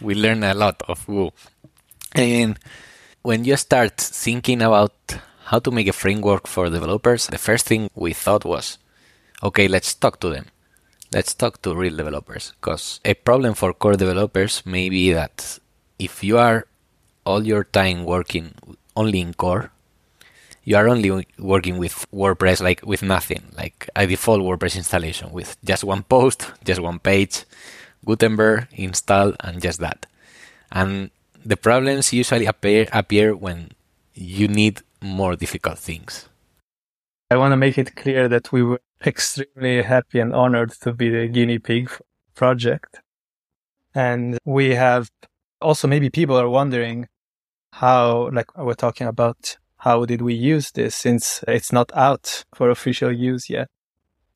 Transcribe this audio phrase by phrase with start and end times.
[0.00, 1.32] we learn a lot of Woo.
[2.14, 2.58] And
[3.22, 4.94] when you start thinking about
[5.46, 8.78] how to make a framework for developers, the first thing we thought was,
[9.42, 10.46] okay, let's talk to them.
[11.12, 12.52] Let's talk to real developers.
[12.60, 15.58] Because a problem for core developers may be that
[15.98, 16.66] if you are
[17.24, 18.54] all your time working
[18.96, 19.70] only in core,
[20.64, 25.56] you are only working with WordPress like with nothing, like a default WordPress installation with
[25.64, 27.44] just one post, just one page,
[28.06, 30.06] Gutenberg, install, and just that.
[30.72, 31.10] And
[31.44, 33.70] the problems usually appear appear when
[34.14, 36.28] you need more difficult things.
[37.30, 41.10] I want to make it clear that we were extremely happy and honored to be
[41.10, 41.90] the guinea pig
[42.34, 43.00] project.
[43.94, 45.10] And we have
[45.60, 47.08] also maybe people are wondering
[47.72, 52.70] how, like we're talking about, how did we use this since it's not out for
[52.70, 53.68] official use yet?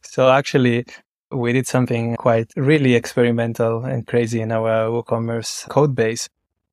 [0.03, 0.87] So actually,
[1.31, 6.29] we did something quite really experimental and crazy in our WooCommerce code base.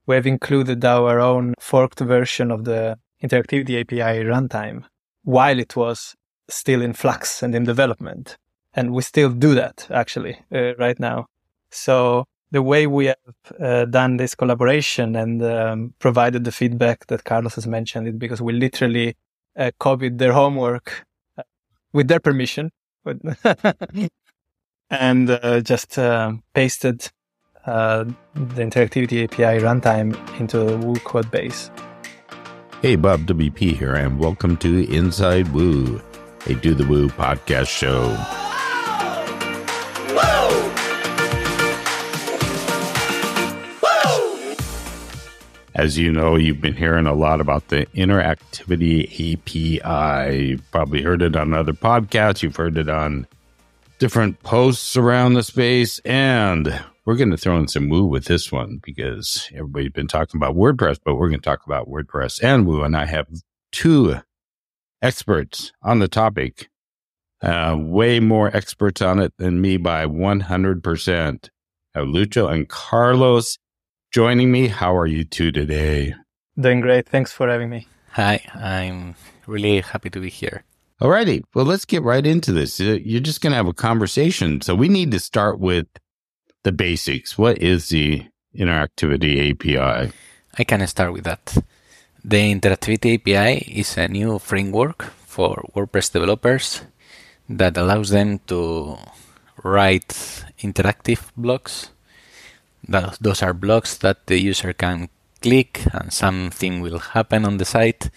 [0.06, 4.84] We have included our own forked version of the interactivity API runtime
[5.24, 6.16] while it was
[6.50, 8.38] still in flux and in development.
[8.74, 11.26] And we still do that actually uh, right now.
[11.70, 13.18] So the way we have
[13.60, 18.42] uh, done this collaboration and um, provided the feedback that Carlos has mentioned is because
[18.42, 19.16] we literally
[19.58, 21.06] uh, copied their homework
[21.38, 21.44] uh,
[21.92, 22.72] with their permission
[24.90, 27.10] and uh, just uh, pasted
[27.66, 31.70] uh, the interactivity API runtime into the Woo code base.
[32.82, 36.02] Hey, Bob WP here, and welcome to Inside Woo,
[36.46, 38.16] a Do the Woo podcast show.
[45.76, 50.48] As you know, you've been hearing a lot about the Interactivity API.
[50.48, 52.42] You've probably heard it on other podcasts.
[52.42, 53.28] You've heard it on
[54.00, 56.00] different posts around the space.
[56.00, 60.38] And we're going to throw in some Woo with this one because everybody's been talking
[60.38, 62.84] about WordPress, but we're going to talk about WordPress and Woo.
[62.84, 63.28] And I have
[63.72, 64.18] two
[65.02, 66.70] experts on the topic,
[67.42, 71.50] uh, way more experts on it than me by 100%.
[71.96, 73.58] I have Lucho and Carlos
[74.12, 74.68] joining me.
[74.68, 76.14] How are you two today?
[76.60, 77.08] Doing great.
[77.08, 77.88] Thanks for having me.
[78.12, 80.64] Hi, I'm really happy to be here.
[81.02, 81.44] Alrighty.
[81.54, 82.80] Well, let's get right into this.
[82.80, 84.62] You're just going to have a conversation.
[84.62, 85.88] So we need to start with
[86.64, 87.38] the basics.
[87.38, 88.26] What is the
[88.58, 90.12] Interactivity API?
[90.58, 91.56] I can start with that.
[92.24, 96.82] The Interactivity API is a new framework for WordPress developers
[97.48, 98.98] that allows them to
[99.64, 100.10] write
[100.62, 101.92] interactive blocks
[102.88, 105.10] those are blocks that the user can
[105.42, 108.10] click and something will happen on the site.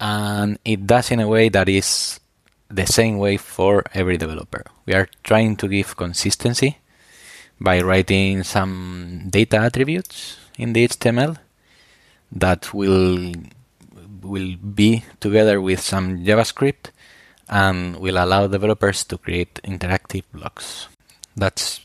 [0.00, 2.20] And it does in a way that is
[2.68, 4.64] the same way for every developer.
[4.86, 6.78] We are trying to give consistency
[7.60, 11.38] by writing some data attributes in the HTML
[12.32, 13.32] that will
[14.22, 16.90] will be together with some JavaScript
[17.48, 20.88] and will allow developers to create interactive blocks.
[21.36, 21.84] That's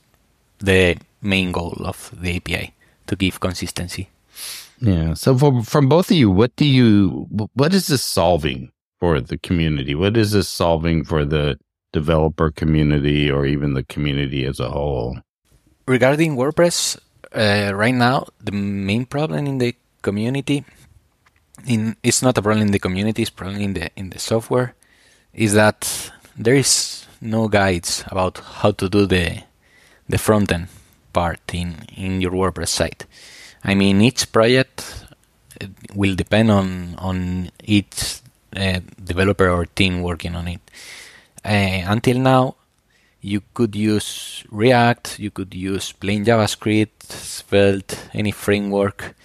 [0.59, 2.73] the main goal of the API
[3.07, 4.09] to give consistency.
[4.81, 5.13] Yeah.
[5.13, 9.37] So for, from both of you, what do you what is this solving for the
[9.37, 9.95] community?
[9.95, 11.59] What is this solving for the
[11.91, 15.19] developer community or even the community as a whole?
[15.87, 16.99] Regarding WordPress,
[17.33, 20.63] uh, right now the main problem in the community
[21.67, 24.75] in it's not a problem in the community, it's problem in the in the software
[25.33, 29.43] is that there is no guides about how to do the
[30.07, 30.67] the front end
[31.13, 33.05] part in, in your WordPress site.
[33.63, 35.05] I mean, each project
[35.93, 38.21] will depend on on each
[38.55, 40.61] uh, developer or team working on it.
[41.43, 42.55] Uh, until now,
[43.21, 49.15] you could use React, you could use plain JavaScript, Svelte, any framework,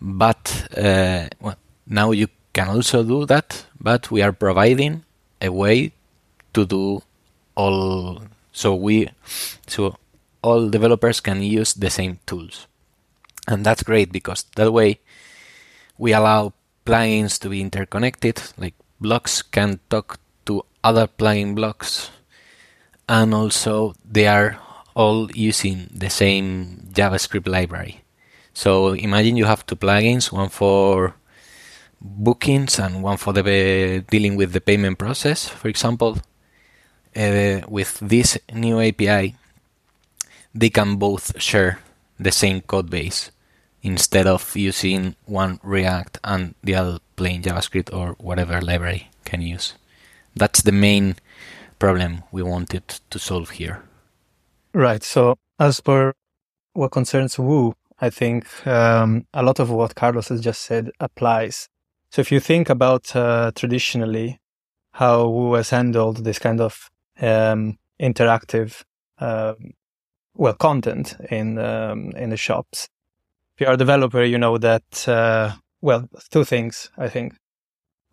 [0.00, 1.56] but uh, well,
[1.86, 3.66] now you can also do that.
[3.80, 5.04] But we are providing
[5.40, 5.92] a way
[6.54, 7.02] to do
[7.54, 8.22] all.
[8.52, 9.08] So we
[9.66, 9.96] so
[10.42, 12.66] all developers can use the same tools.
[13.48, 15.00] And that's great because that way
[15.98, 16.52] we allow
[16.84, 22.10] plugins to be interconnected, like blocks can talk to other plugin blocks,
[23.08, 24.58] and also they are
[24.94, 28.02] all using the same JavaScript library.
[28.54, 31.14] So imagine you have two plugins, one for
[32.00, 36.18] bookings and one for the dealing with the payment process, for example.
[37.14, 39.36] Uh, with this new API,
[40.54, 41.78] they can both share
[42.22, 43.30] the same code base
[43.82, 49.74] instead of using one React and the other plain JavaScript or whatever library can use.
[50.34, 51.16] That's the main
[51.78, 53.82] problem we wanted to solve here.
[54.72, 55.02] Right.
[55.02, 56.14] So as per
[56.74, 61.68] what concerns Woo, I think um, a lot of what Carlos has just said applies.
[62.10, 64.40] So if you think about uh, traditionally
[64.92, 66.90] how Woo has handled this kind of
[67.20, 68.82] um, interactive,
[69.18, 69.54] uh,
[70.34, 72.88] well, content in um, in the shops.
[73.54, 77.34] If you're a developer, you know that uh, well, two things I think.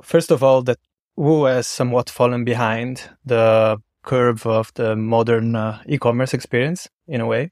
[0.02, 0.80] First of all, that
[1.16, 7.26] Woo has somewhat fallen behind the curve of the modern uh, e-commerce experience in a
[7.26, 7.52] way.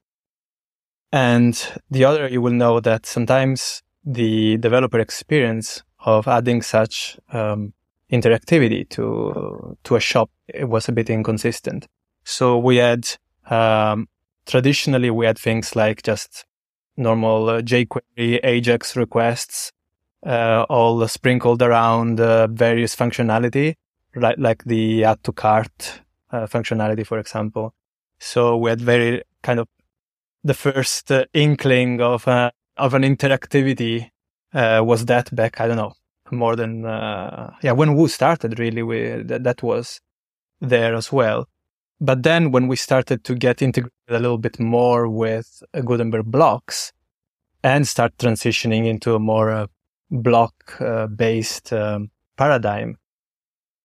[1.12, 1.54] And
[1.90, 7.72] the other, you will know that sometimes the developer experience of adding such um,
[8.10, 11.86] interactivity to to a shop it was a bit inconsistent.
[12.24, 13.08] So we had
[13.50, 14.08] um,
[14.48, 16.44] traditionally we had things like just
[16.96, 19.70] normal uh, jQuery AJAX requests,
[20.26, 23.74] uh, all sprinkled around uh, various functionality,
[24.16, 26.00] like like the add to cart
[26.32, 27.74] uh, functionality, for example.
[28.18, 29.68] So we had very kind of
[30.42, 34.10] the first uh, inkling of uh, of an interactivity
[34.52, 35.92] was that back I don't know
[36.30, 36.82] more than
[37.62, 40.00] yeah when Woo started really we that, that was
[40.60, 41.46] there as well.
[42.00, 46.92] But then when we started to get integrated a little bit more with Gutenberg blocks
[47.62, 49.66] and start transitioning into a more uh,
[50.10, 52.98] block uh, based um, paradigm,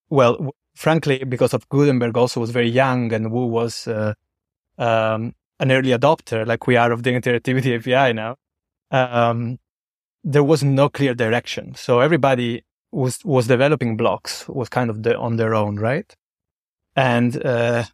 [0.09, 4.13] well, frankly, because of Gutenberg also was very young and Woo was uh,
[4.77, 8.35] um, an early adopter, like we are of the interactivity API now,
[8.91, 9.57] um,
[10.23, 11.73] there was no clear direction.
[11.75, 16.15] So everybody was was developing blocks was kind of the, on their own, right?
[16.95, 17.85] And uh,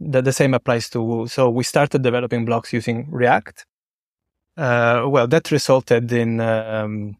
[0.00, 1.26] the, the same applies to Woo.
[1.26, 3.66] So we started developing blocks using React.
[4.56, 7.16] Uh, well, that resulted in um,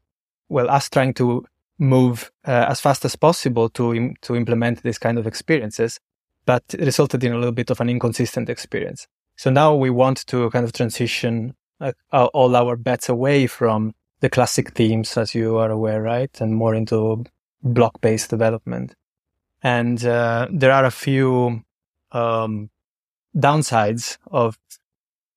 [0.49, 1.45] well us trying to
[1.79, 6.01] move uh, as fast as possible to Im- to implement this kind of experiences,
[6.47, 9.07] but it resulted in a little bit of an inconsistent experience.
[9.37, 14.31] So now we want to kind of transition uh, all our bets away from the
[14.31, 17.25] classic themes, as you are aware, right, and more into
[17.63, 18.95] block-based development.
[19.63, 21.63] And uh, there are a few
[22.13, 22.71] um,
[23.37, 24.59] downsides of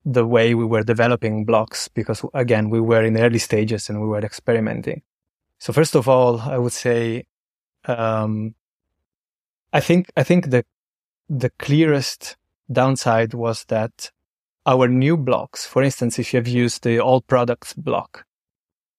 [0.05, 4.07] the way we were developing blocks because again we were in early stages and we
[4.07, 5.01] were experimenting
[5.59, 7.25] so first of all, I would say,
[7.85, 8.55] um,
[9.73, 10.65] I think I think the
[11.29, 12.37] the clearest
[12.71, 14.11] downside was that
[14.65, 18.25] our new blocks, for instance, if you have used the all products block,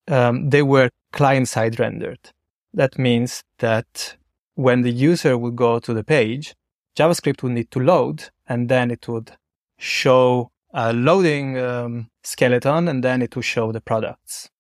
[0.07, 2.31] um, they were client side rendered.
[2.75, 4.17] That means that
[4.55, 6.55] when the user would go to the page,
[6.97, 9.33] JavaScript would need to load and then it would
[9.79, 14.51] show a loading um, skeleton and then it would show the products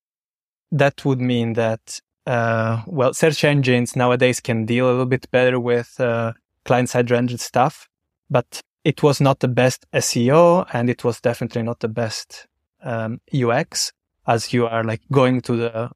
[0.72, 5.58] that would mean that uh, well, search engines nowadays can deal a little bit better
[5.58, 6.32] with uh,
[6.64, 7.88] client-side rendered stuff,
[8.28, 12.46] but it was not the best SEO and it was definitely not the best
[12.82, 13.92] um, UX
[14.26, 15.90] as you are like going to the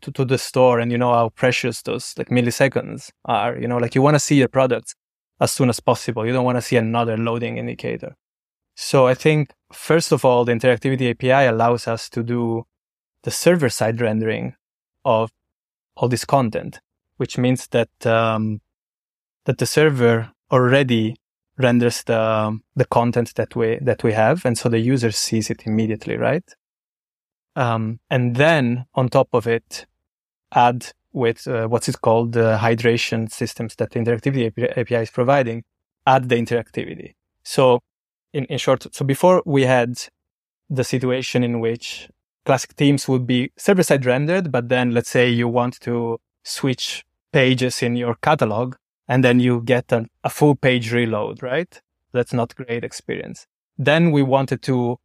[0.00, 3.56] to, to, the store and you know how precious those like milliseconds are.
[3.56, 4.94] You know, like you want to see your products
[5.40, 6.26] as soon as possible.
[6.26, 8.16] You don't want to see another loading indicator.
[8.76, 12.64] So I think first of all, the interactivity API allows us to do
[13.22, 14.54] the server side rendering
[15.04, 15.30] of
[15.96, 16.80] all this content,
[17.16, 18.60] which means that um,
[19.44, 21.16] that the server already
[21.58, 25.66] renders the the content that we that we have, and so the user sees it
[25.66, 26.44] immediately, right?
[27.56, 29.86] Um, and then on top of it,
[30.54, 35.64] add with uh, what's it called the hydration systems that the interactivity API is providing,
[36.06, 37.14] add the interactivity.
[37.42, 37.80] So
[38.32, 39.98] in, in short, so before we had
[40.68, 42.08] the situation in which
[42.44, 47.04] classic themes would be server side rendered, but then let's say you want to switch
[47.32, 48.76] pages in your catalog
[49.08, 51.80] and then you get a, a full page reload, right?
[52.12, 53.46] That's not great experience.
[53.76, 54.98] Then we wanted to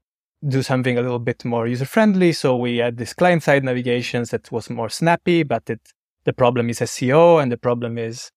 [0.47, 2.31] do something a little bit more user friendly.
[2.31, 5.81] So we had this client side navigations that was more snappy, but it,
[6.23, 8.31] the problem is SEO and the problem is,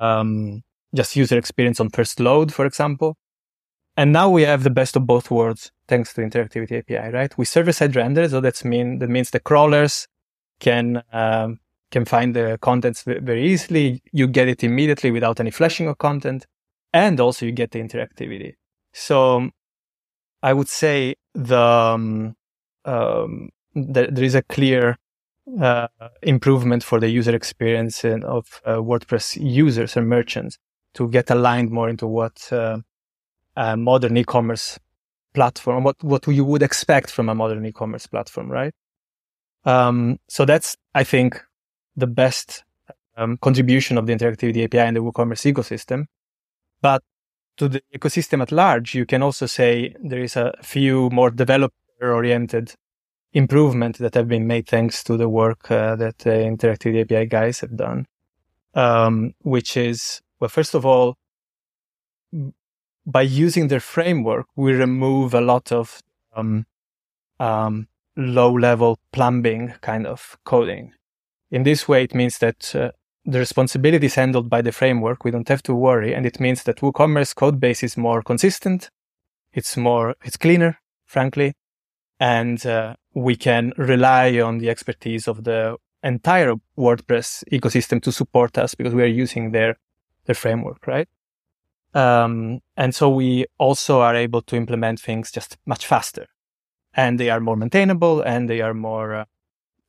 [0.00, 0.62] um,
[0.94, 3.16] just user experience on first load, for example.
[3.96, 7.36] And now we have the best of both worlds thanks to Interactivity API, right?
[7.38, 10.08] We server side render, so that's mean that means the crawlers
[10.58, 11.60] can um,
[11.90, 14.02] can find the contents very easily.
[14.12, 16.46] You get it immediately without any flashing of content,
[16.92, 18.54] and also you get the interactivity.
[18.92, 19.50] So
[20.44, 22.36] I would say the um,
[22.84, 24.98] um, there, is a clear
[25.58, 25.88] uh,
[26.20, 30.58] improvement for the user experience of uh, WordPress users and merchants
[30.94, 32.78] to get aligned more into what uh,
[33.56, 34.78] a modern e-commerce
[35.32, 38.74] platform, what, what you would expect from a modern e-commerce platform, right?
[39.64, 41.42] Um, so that's, I think,
[41.96, 42.64] the best
[43.16, 46.04] um, contribution of the interactivity API in the WooCommerce ecosystem.
[46.82, 47.02] But
[47.56, 51.74] to the ecosystem at large, you can also say there is a few more developer
[52.00, 52.74] oriented
[53.32, 57.60] improvement that have been made thanks to the work uh, that the Interactive API guys
[57.60, 58.06] have done,
[58.74, 61.16] um, which is, well, first of all,
[63.06, 66.02] by using their framework, we remove a lot of
[66.34, 66.66] um,
[67.38, 70.92] um, low level plumbing kind of coding.
[71.50, 72.90] In this way, it means that uh,
[73.24, 75.24] the responsibility is handled by the framework.
[75.24, 76.14] We don't have to worry.
[76.14, 78.90] And it means that WooCommerce code base is more consistent.
[79.52, 81.54] It's more, it's cleaner, frankly.
[82.20, 88.58] And uh, we can rely on the expertise of the entire WordPress ecosystem to support
[88.58, 89.78] us because we are using their,
[90.26, 91.08] their framework, right?
[91.94, 96.26] Um, and so we also are able to implement things just much faster
[96.96, 99.24] and they are more maintainable and they are more uh,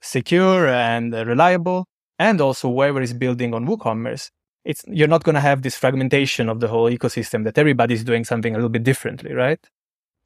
[0.02, 1.88] secure and uh, reliable.
[2.18, 4.32] And also whoever is building on WooCommerce,
[4.64, 8.24] it's, you're not going to have this fragmentation of the whole ecosystem that everybody's doing
[8.24, 9.60] something a little bit differently, right?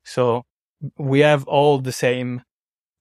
[0.04, 0.46] So
[0.98, 2.44] we have all the same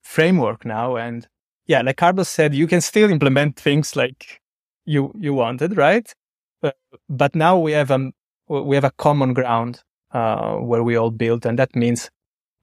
[0.03, 0.97] framework now.
[0.97, 1.29] And
[1.67, 4.41] yeah, like Carlos said, you can still implement things like
[4.85, 6.13] you, you wanted, right?
[6.61, 6.77] But,
[7.09, 8.11] but now we have a,
[8.49, 11.45] we have a common ground, uh, where we all build.
[11.47, 12.11] And that means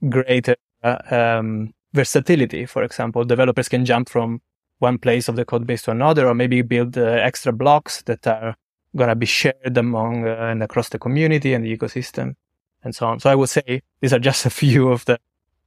[0.10, 2.66] greater uh, um, versatility.
[2.66, 4.42] For example, developers can jump from
[4.80, 8.26] one place of the code base to another, or maybe build uh, extra blocks that
[8.28, 8.56] are
[8.96, 12.36] going to be shared among uh, and across the community and the ecosystem,
[12.84, 13.20] and so on.
[13.20, 15.20] So I would say these are just a few of the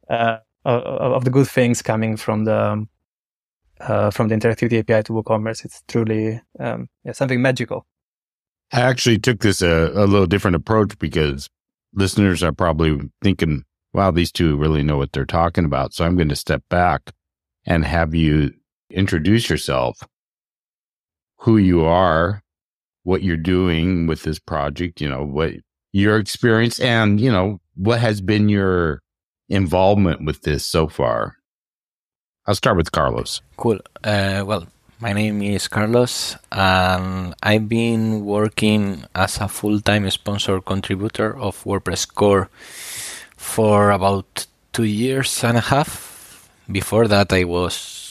[0.09, 2.89] uh, of the good things coming from the um,
[3.81, 5.65] uh, from the interactivity API to WooCommerce.
[5.65, 7.87] It's truly um, yeah, something magical.
[8.73, 11.49] I actually took this a, a little different approach because
[11.95, 15.95] listeners are probably thinking, wow, these two really know what they're talking about.
[15.95, 17.13] So I'm going to step back
[17.65, 18.53] and have you
[18.91, 20.03] introduce yourself,
[21.39, 22.43] who you are,
[23.05, 25.55] what you're doing with this project, you know, what
[25.93, 29.03] your experience and, you know, what has been your
[29.49, 31.37] involvement with this so far.
[32.47, 33.41] I'll start with Carlos.
[33.57, 33.79] Cool.
[34.03, 34.67] Uh, well,
[35.01, 41.63] my name is Carlos, and I've been working as a full time sponsor contributor of
[41.65, 42.49] WordPress Core
[43.37, 46.51] for about two years and a half.
[46.71, 48.08] Before that, I was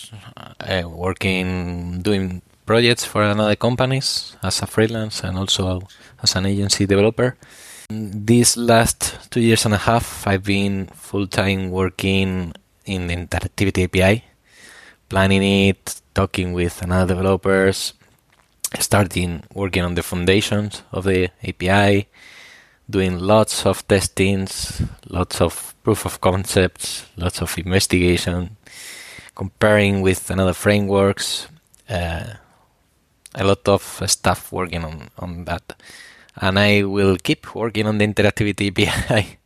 [0.60, 5.82] uh, working doing projects for another companies as a freelance and also
[6.22, 7.38] as an agency developer.
[7.90, 12.54] These last two years and a half, I've been full time working
[12.86, 14.24] in the Interactivity API,
[15.08, 17.94] planning it, talking with another developers,
[18.80, 22.10] starting working on the foundations of the API,
[22.90, 28.58] doing lots of testings, lots of proof of concepts, lots of investigation,
[29.38, 31.48] comparing with another frameworks,
[31.88, 32.25] uh,
[33.36, 35.79] a lot of stuff working on, on that.
[36.41, 39.38] And I will keep working on the interactivity API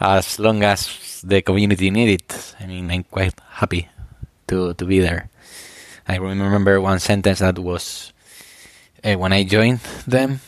[0.00, 2.54] as long as the community need it.
[2.58, 3.88] I mean, I'm quite happy
[4.48, 5.30] to, to be there.
[6.08, 8.12] I remember one sentence that was
[9.04, 10.40] uh, when I joined them,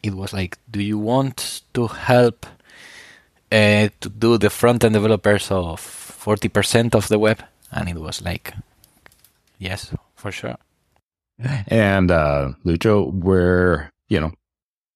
[0.00, 2.46] it was like, do you want to help
[3.50, 7.42] uh, to do the front end developers of 40% of the web?
[7.72, 8.54] And it was like,
[9.58, 10.56] yes, for sure.
[11.68, 14.32] And uh, Lucho, where, you know,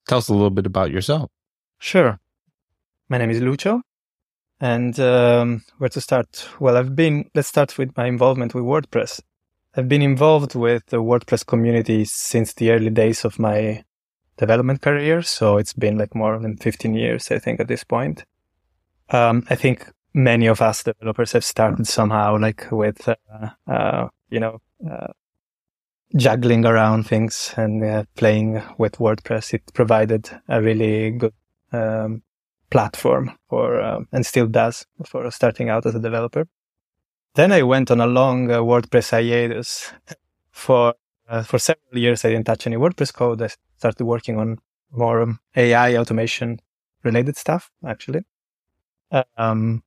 [0.07, 1.31] tell us a little bit about yourself.
[1.79, 2.19] Sure.
[3.09, 3.81] My name is Lucho.
[4.61, 6.49] And um, where to start?
[6.61, 9.21] Well, I've been, let's start with my involvement with WordPress.
[9.77, 13.85] I've been involved with the WordPress community since the early days of my
[14.37, 15.23] development career.
[15.23, 18.25] So it's been like more than 15 years, I think, at this point.
[19.11, 24.41] Um, I think many of us developers have started somehow like with, uh, uh, you
[24.41, 25.09] know, uh,
[26.17, 29.53] juggling around things and uh, playing with WordPress.
[29.53, 31.35] It provided a really good,
[31.73, 32.23] um,
[32.71, 36.47] platform for, um, and still does for starting out as a developer.
[37.35, 39.93] Then I went on a long uh, WordPress hiatus
[40.51, 40.95] for
[41.29, 43.41] uh, for several years, I didn't touch any WordPress code.
[43.41, 44.59] I started working on
[44.91, 46.61] more um, AI automation
[47.03, 48.25] related stuff, actually.
[49.37, 49.83] Um,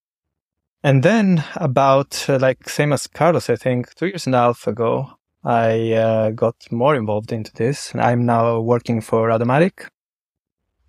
[0.87, 4.67] and then about uh, like same as Carlos, I think two years and a half
[4.67, 5.11] ago,
[5.43, 7.93] I uh, got more involved into this.
[7.93, 9.89] I'm now working for Automattic.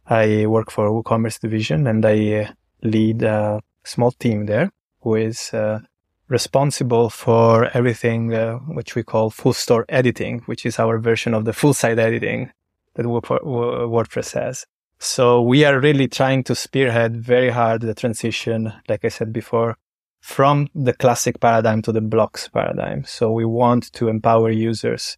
[0.06, 2.52] I work for WooCommerce division and I uh,
[2.84, 5.80] lead a small team there who is uh,
[6.28, 11.44] responsible for everything uh, which we call full store editing, which is our version of
[11.44, 12.52] the full site editing
[12.94, 14.64] that WordPress has.
[15.00, 19.76] So we are really trying to spearhead very hard the transition, like I said before,
[20.20, 23.04] from the classic paradigm to the blocks paradigm.
[23.04, 25.16] So we want to empower users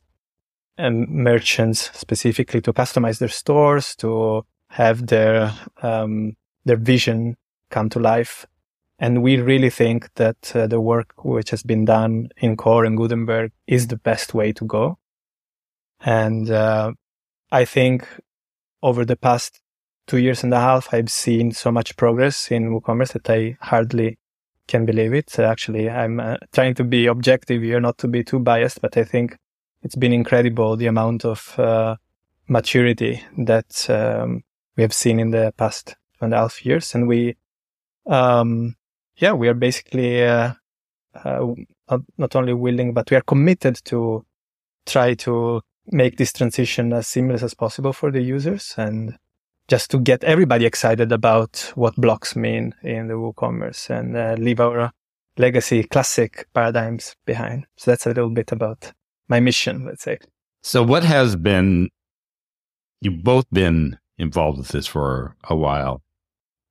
[0.76, 5.52] and merchants specifically to customize their stores, to have their,
[5.82, 7.36] um, their vision
[7.70, 8.46] come to life
[9.00, 12.98] And we really think that uh, the work which has been done in Core and
[12.98, 14.98] Gutenberg is the best way to go.
[16.00, 16.92] And uh,
[17.50, 18.06] I think
[18.82, 19.60] over the past
[20.06, 24.18] two years and a half, I've seen so much progress in WooCommerce that I hardly
[24.70, 25.38] can believe it.
[25.38, 29.04] Actually, I'm uh, trying to be objective here, not to be too biased, but I
[29.04, 29.36] think
[29.82, 31.96] it's been incredible the amount of uh,
[32.48, 34.42] maturity that um,
[34.76, 36.94] we have seen in the past two and a half years.
[36.94, 37.36] And we,
[38.06, 38.76] um,
[39.16, 40.52] yeah, we are basically uh,
[41.14, 41.46] uh,
[41.90, 44.24] not, not only willing, but we are committed to
[44.86, 49.16] try to make this transition as seamless as possible for the users and
[49.70, 54.58] just to get everybody excited about what blocks mean in the WooCommerce and uh, leave
[54.58, 54.90] our
[55.38, 57.66] legacy classic paradigms behind.
[57.76, 58.92] So that's a little bit about
[59.28, 60.18] my mission, let's say.
[60.62, 61.88] So what has been,
[63.00, 66.02] you've both been involved with this for a while.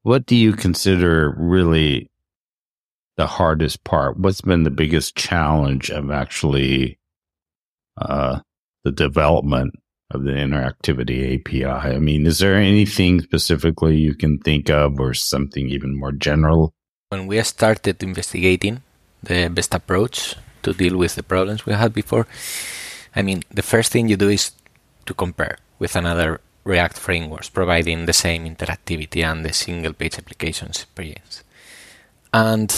[0.04, 2.12] What do you consider really
[3.16, 4.20] the hardest part?
[4.20, 7.00] What's been the biggest challenge of actually
[7.98, 8.42] uh,
[8.84, 9.74] the development
[10.12, 11.66] of the interactivity API?
[11.66, 16.74] I mean, is there anything specifically you can think of or something even more general?
[17.10, 18.82] When we started investigating
[19.24, 22.28] the best approach to deal with the problems we had before,
[23.16, 24.52] I mean, the first thing you do is
[25.06, 30.68] to compare with another React frameworks providing the same interactivity and the single page application
[30.68, 31.44] experience.
[32.32, 32.70] And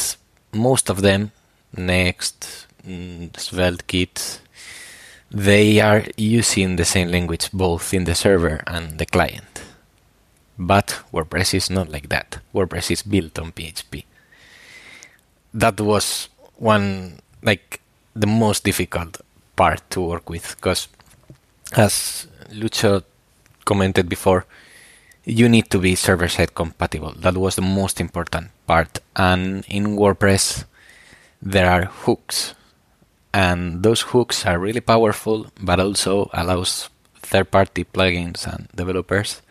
[0.53, 1.31] most of them,
[1.77, 4.39] Next, mm, SvelteKit,
[5.31, 9.63] they are using the same language both in the server and the client.
[10.57, 12.39] But WordPress is not like that.
[12.53, 14.03] WordPress is built on PHP.
[15.53, 17.81] That was one, like,
[18.13, 19.21] the most difficult
[19.55, 20.89] part to work with because,
[21.75, 23.03] as Lucho
[23.63, 24.45] commented before,
[25.23, 27.13] you need to be server side compatible.
[27.17, 28.99] That was the most important part.
[29.15, 30.65] And in WordPress,
[31.41, 32.53] there are hooks
[33.33, 39.41] and those hooks are really powerful but also allows third-party plugins and developers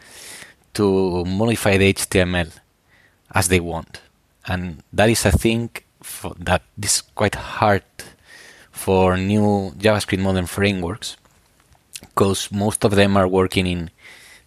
[0.74, 2.50] to modify the html
[3.34, 4.00] as they want.
[4.46, 5.70] And that is a thing
[6.38, 7.84] that is quite hard
[8.70, 11.16] for new javascript modern frameworks
[12.00, 13.90] because most of them are working in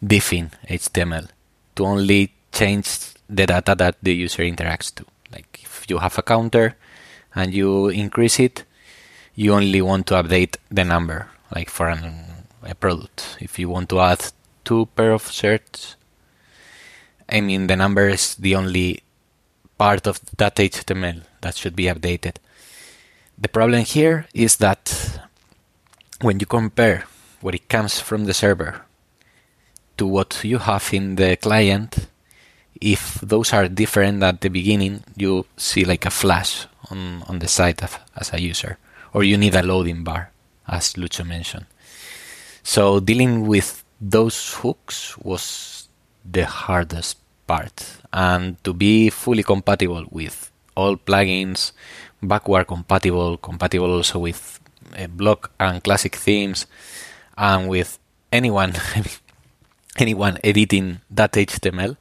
[0.04, 1.30] diffing html
[1.76, 5.06] to only change the data that the user interacts to.
[5.32, 6.76] Like if you have a counter
[7.34, 8.64] and you increase it
[9.36, 13.38] you only want to update the number, like for an, a product.
[13.40, 14.32] If you want to add
[14.64, 15.96] two pair of shirts,
[17.28, 19.02] I mean the number is the only
[19.78, 22.36] part of that HTML that should be updated.
[23.38, 25.20] The problem here is that
[26.22, 27.06] when you compare
[27.42, 28.82] what it comes from the server
[29.98, 32.08] to what you have in the client,
[32.80, 37.48] if those are different at the beginning, you see like a flash on, on the
[37.48, 38.78] site of, as a user
[39.14, 40.32] or you need a loading bar,
[40.68, 41.66] as Lucho mentioned.
[42.64, 45.88] So dealing with those hooks was
[46.24, 51.72] the hardest part, and to be fully compatible with all plugins,
[52.22, 54.60] backward compatible, compatible also with
[54.98, 56.66] uh, block and classic themes,
[57.38, 58.00] and with
[58.32, 58.74] anyone
[59.98, 61.98] anyone editing that HTML,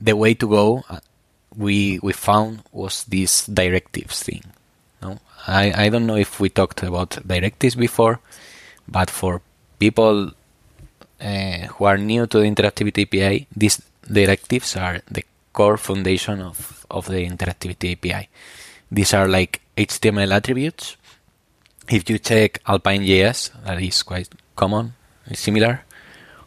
[0.00, 1.00] the way to go uh,
[1.56, 4.42] we we found was this directives thing.
[5.04, 5.18] No?
[5.46, 8.20] I, I don't know if we talked about directives before,
[8.88, 9.42] but for
[9.78, 10.32] people
[11.20, 16.86] uh, who are new to the Interactivity API, these directives are the core foundation of,
[16.90, 18.28] of the Interactivity API.
[18.90, 20.96] These are like HTML attributes.
[21.90, 24.94] If you check Alpine.js, that is quite common,
[25.34, 25.82] similar,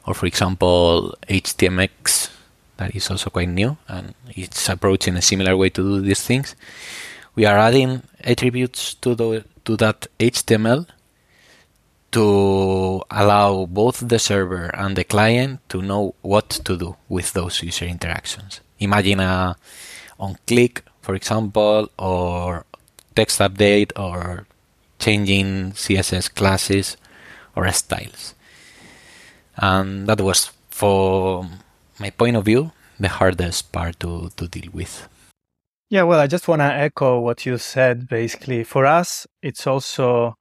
[0.07, 2.31] or for example HTMX,
[2.77, 6.55] that is also quite new, and it's approaching a similar way to do these things
[7.37, 10.85] we are adding attributes to the to that HTML
[12.11, 17.63] to allow both the server and the client to know what to do with those
[17.63, 18.61] user interactions.
[18.79, 19.55] Imagine a
[20.19, 22.65] on click, for example, or
[23.15, 24.47] text update or
[24.99, 26.97] changing CSS classes
[27.55, 28.33] or styles.
[29.57, 31.45] And that was, for
[31.99, 35.07] my point of view, the hardest part to, to deal with.
[35.89, 38.09] Yeah, well, I just want to echo what you said.
[38.09, 40.35] Basically, for us, it's also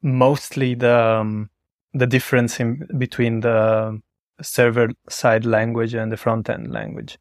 [0.00, 1.50] mostly the um,
[1.92, 4.00] the difference in between the
[4.40, 7.18] server side language and the front end language,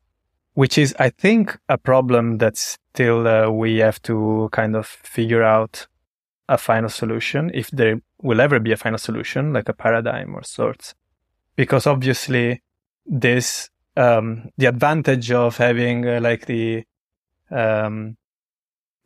[0.53, 5.43] which is, I think, a problem that still uh, we have to kind of figure
[5.43, 5.87] out
[6.47, 10.43] a final solution, if there will ever be a final solution, like a paradigm or
[10.43, 10.93] sorts,
[11.55, 12.61] because obviously
[13.05, 16.83] this um, the advantage of having uh, like the
[17.51, 18.17] um,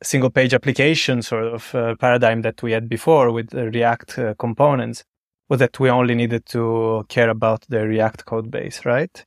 [0.04, 5.04] single page application sort of uh, paradigm that we had before with React uh, components
[5.50, 9.26] was that we only needed to care about the React code base, right?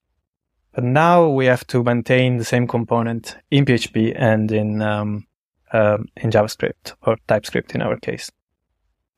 [0.72, 5.26] But now we have to maintain the same component in PHP and in um,
[5.72, 8.30] um, in JavaScript or TypeScript in our case.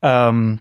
[0.03, 0.61] Um,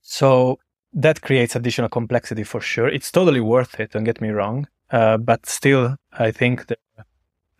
[0.00, 0.58] so
[0.92, 2.88] that creates additional complexity for sure.
[2.88, 3.92] It's totally worth it.
[3.92, 4.66] Don't get me wrong.
[4.90, 6.78] Uh, but still, I think that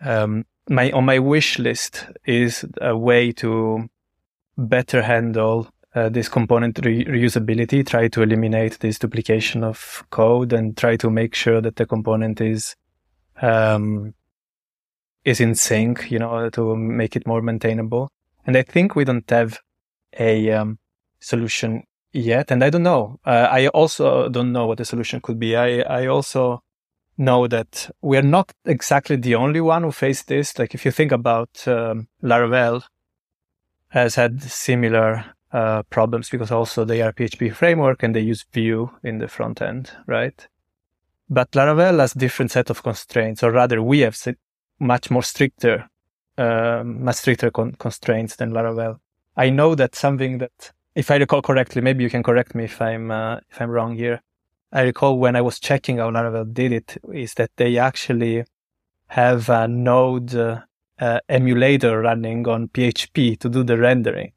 [0.00, 3.88] um, my on my wish list is a way to
[4.56, 7.86] better handle uh, this component re- reusability.
[7.86, 12.40] Try to eliminate this duplication of code and try to make sure that the component
[12.40, 12.76] is
[13.40, 14.14] um,
[15.24, 16.10] is in sync.
[16.10, 18.10] You know, to make it more maintainable.
[18.46, 19.58] And I think we don't have
[20.18, 20.78] a um,
[21.20, 23.20] solution yet, and I don't know.
[23.24, 25.56] Uh, I also don't know what the solution could be.
[25.56, 26.62] I I also
[27.18, 30.58] know that we are not exactly the only one who faced this.
[30.58, 32.82] Like if you think about um, Laravel,
[33.88, 38.90] has had similar uh, problems because also they are PHP framework and they use Vue
[39.02, 40.46] in the front end, right?
[41.30, 44.16] But Laravel has different set of constraints, or rather, we have
[44.78, 45.88] much more stricter,
[46.38, 48.98] uh, much stricter con- constraints than Laravel.
[49.36, 52.80] I know that something that, if I recall correctly, maybe you can correct me if
[52.80, 54.22] I'm uh, if I'm wrong here.
[54.72, 58.44] I recall when I was checking how Laravel did it, is that they actually
[59.08, 60.60] have a Node uh,
[60.98, 64.32] uh, emulator running on PHP to do the rendering,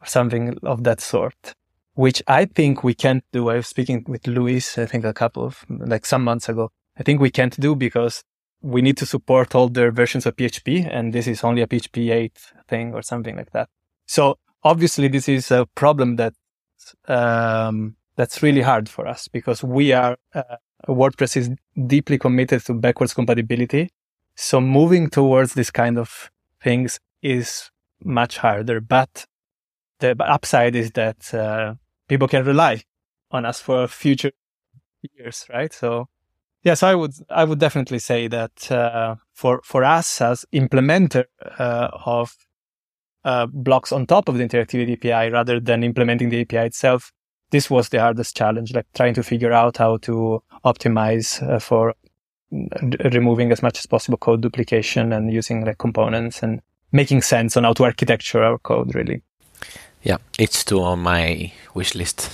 [0.00, 1.54] or something of that sort,
[1.94, 3.50] which I think we can't do.
[3.50, 6.70] I was speaking with Luis, I think a couple of like some months ago.
[6.96, 8.22] I think we can't do because
[8.62, 12.10] we need to support all their versions of PHP, and this is only a PHP
[12.10, 12.32] 8
[12.68, 13.68] thing or something like that.
[14.06, 16.34] So obviously, this is a problem that
[17.08, 20.56] um, that's really hard for us because we are uh,
[20.88, 21.50] WordPress is
[21.86, 23.90] deeply committed to backwards compatibility.
[24.34, 26.30] So moving towards this kind of
[26.62, 27.70] things is
[28.04, 28.80] much harder.
[28.80, 29.26] But
[30.00, 31.74] the upside is that uh,
[32.08, 32.82] people can rely
[33.30, 34.32] on us for future
[35.16, 35.72] years, right?
[35.72, 36.08] So
[36.62, 41.24] yes, I would I would definitely say that uh, for for us as implementer
[41.58, 42.34] uh, of
[43.24, 47.12] uh, blocks on top of the interactivity API rather than implementing the API itself,
[47.52, 51.94] this was the hardest challenge, like trying to figure out how to optimize uh, for
[53.14, 56.60] removing as much as possible code duplication and using like components and
[56.90, 59.22] making sense on how to architecture our code really.
[60.02, 62.28] Yeah, it's too on my wish list.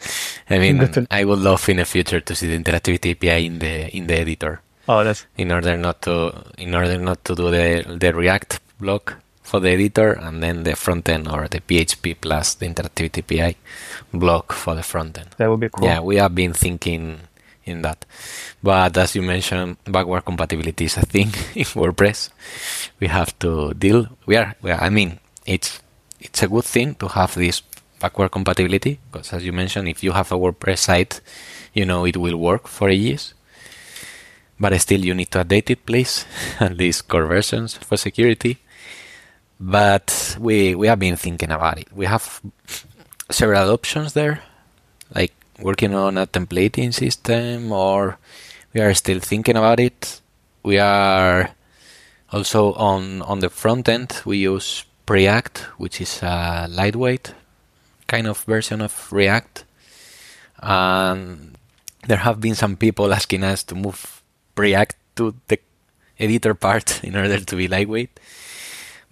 [0.50, 3.96] I mean, I would love in the future to see the interactivity API in the
[3.96, 4.60] in the editor.
[4.88, 9.16] Oh, that's in order not to in order not to do the the React block
[9.50, 13.56] for the editor and then the front end or the PHP plus the interactivity API
[14.14, 15.30] block for the front end.
[15.38, 15.88] That would be cool.
[15.88, 17.26] Yeah, we have been thinking
[17.64, 18.06] in that.
[18.62, 22.30] But as you mentioned, backward compatibility is a thing in WordPress.
[23.00, 24.06] We have to deal.
[24.24, 24.54] We are.
[24.62, 25.80] We are I mean, it's
[26.20, 27.62] it's a good thing to have this
[27.98, 31.20] backward compatibility because, as you mentioned, if you have a WordPress site,
[31.74, 33.34] you know it will work for years.
[34.60, 36.24] But still, you need to update it, please,
[36.60, 38.60] at least core versions for security
[39.60, 41.92] but we we have been thinking about it.
[41.92, 42.40] We have
[43.30, 44.40] several options there,
[45.14, 48.16] like working on a templating system, or
[48.72, 50.20] we are still thinking about it.
[50.62, 51.50] We are
[52.32, 54.22] also on on the front end.
[54.24, 57.34] We use Preact, which is a lightweight
[58.06, 59.64] kind of version of React,
[60.58, 61.58] and
[62.08, 64.22] there have been some people asking us to move
[64.56, 65.60] Preact to the
[66.18, 68.18] editor part in order to be lightweight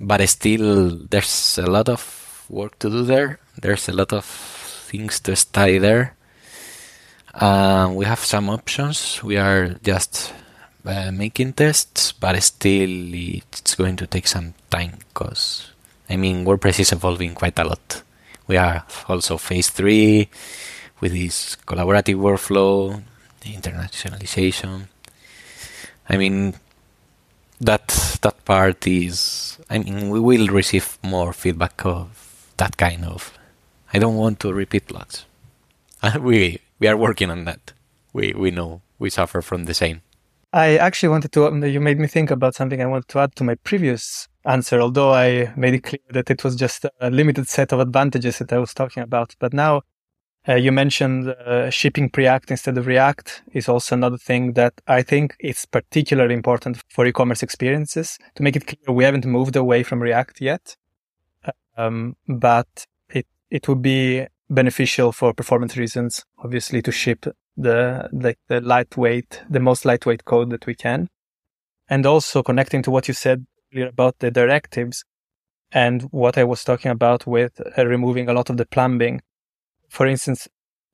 [0.01, 3.39] but still there's a lot of work to do there.
[3.61, 6.15] There's a lot of things to study there.
[7.35, 9.23] Uh, we have some options.
[9.23, 10.33] We are just
[10.85, 15.71] uh, making tests, but still it's going to take some time because
[16.09, 18.03] I mean WordPress is evolving quite a lot.
[18.47, 20.29] We are also phase three
[21.01, 23.03] with this collaborative workflow,
[23.43, 24.89] internationalization.
[26.09, 26.55] I mean,
[27.61, 33.37] that that part is i mean we will receive more feedback of that kind of
[33.92, 35.25] i don't want to repeat lots.
[36.21, 37.73] we we are working on that
[38.12, 40.01] we we know we suffer from the same
[40.53, 43.35] i actually wanted to um, you made me think about something i wanted to add
[43.35, 47.49] to my previous answer although i made it clear that it was just a limited
[47.49, 49.83] set of advantages that i was talking about but now
[50.49, 55.03] uh, you mentioned uh, shipping Preact instead of React is also another thing that I
[55.03, 58.19] think is particularly important for e-commerce experiences.
[58.37, 60.77] To make it clear, we haven't moved away from React yet,
[61.77, 68.39] um, but it it would be beneficial for performance reasons, obviously, to ship the like
[68.49, 71.09] the lightweight, the most lightweight code that we can,
[71.91, 75.05] and also connecting to what you said earlier about the directives
[75.73, 79.21] and what I was talking about with uh, removing a lot of the plumbing.
[79.88, 80.48] For instance,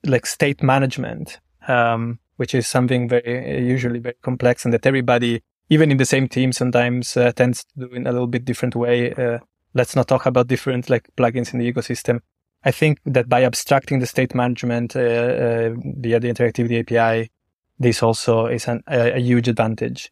[0.05, 5.91] like state management, um, which is something very usually very complex and that everybody, even
[5.91, 9.13] in the same team, sometimes uh, tends to do in a little bit different way.
[9.13, 9.39] Uh,
[9.75, 12.21] let's not talk about different like plugins in the ecosystem.
[12.65, 17.31] I think that by abstracting the state management uh, uh, via the interactivity API,
[17.79, 20.11] this also is an, a, a, huge advantage.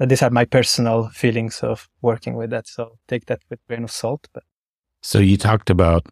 [0.00, 2.66] These are my personal feelings of working with that.
[2.66, 4.26] So take that with a grain of salt.
[4.32, 4.42] But.
[5.00, 6.06] So you talked about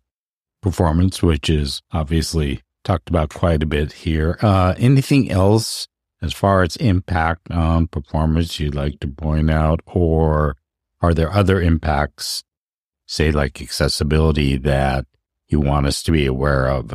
[0.64, 4.38] performance, which is obviously talked about quite a bit here.
[4.40, 5.86] Uh, anything else
[6.22, 10.56] as far as impact on performance you'd like to point out, or
[11.02, 12.42] are there other impacts,
[13.06, 15.04] say like accessibility, that
[15.48, 16.94] you want us to be aware of?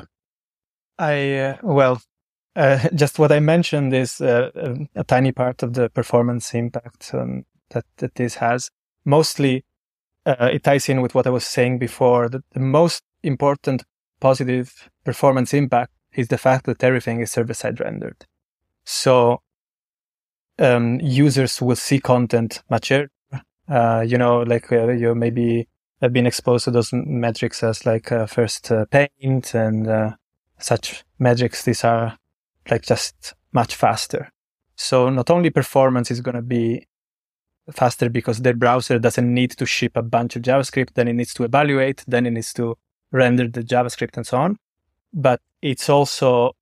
[0.98, 2.02] I uh, well,
[2.56, 7.12] uh, just what I mentioned is uh, a, a, tiny part of the performance impact
[7.14, 8.72] um, that, that this has.
[9.06, 9.64] Mostly,
[10.30, 12.30] uh, it ties in with what I was saying before.
[12.30, 13.84] That the most important
[14.20, 18.26] positive performance impact is the fact that everything is server side rendered.
[18.86, 19.42] So
[20.58, 23.10] um, users will see content much earlier.
[23.68, 25.68] Uh, you know, like uh, you maybe
[26.02, 30.16] have been exposed to those metrics as like uh, first paint and
[30.58, 31.64] such metrics.
[31.64, 32.18] These are
[32.70, 34.32] like just much faster.
[34.76, 36.88] So not only performance is going to be
[37.74, 41.34] faster because their browser doesn't need to ship a bunch of JavaScript, then it needs
[41.36, 42.78] to evaluate, then it needs to
[43.12, 44.58] render the JavaScript and so on.
[45.14, 46.56] But it's also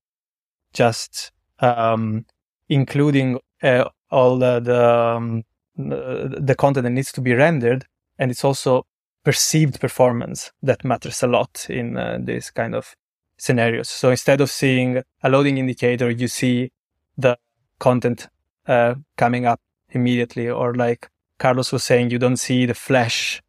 [0.74, 2.26] just um,
[2.70, 5.44] including uh, all the the, um,
[5.76, 7.86] the content that needs to be rendered,
[8.18, 8.86] and it's also
[9.24, 12.96] perceived performance that matters a lot in uh, this kind of
[13.38, 13.90] scenarios.
[13.90, 16.72] So instead of seeing a loading indicator, you see
[17.18, 17.38] the
[17.80, 18.28] content
[18.68, 19.60] uh, coming up
[19.98, 23.42] immediately, or like Carlos was saying, you don't see the flash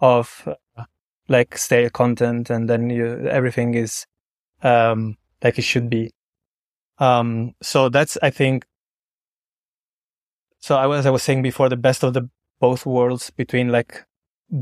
[0.00, 0.84] of uh,
[1.28, 4.06] like stale content, and then you, everything is
[4.62, 6.12] um, like it should be.
[6.98, 8.64] Um, so that's I think.
[10.58, 14.04] So I was I was saying before the best of the both worlds between like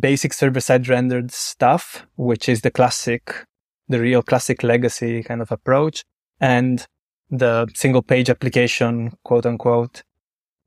[0.00, 3.46] basic server side rendered stuff, which is the classic
[3.88, 6.04] the real classic legacy kind of approach
[6.40, 6.87] and
[7.30, 10.02] the single page application, quote unquote,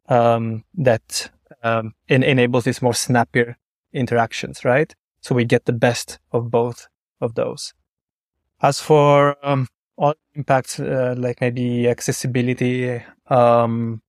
[0.08, 1.30] um, that
[1.64, 3.58] um, en- enables these more snappier
[3.94, 4.94] interactions, right?
[5.22, 6.88] So we get the best of both
[7.22, 7.74] of those.
[8.62, 9.68] As for um,
[9.98, 14.02] all impacts, uh, like maybe accessibility, um,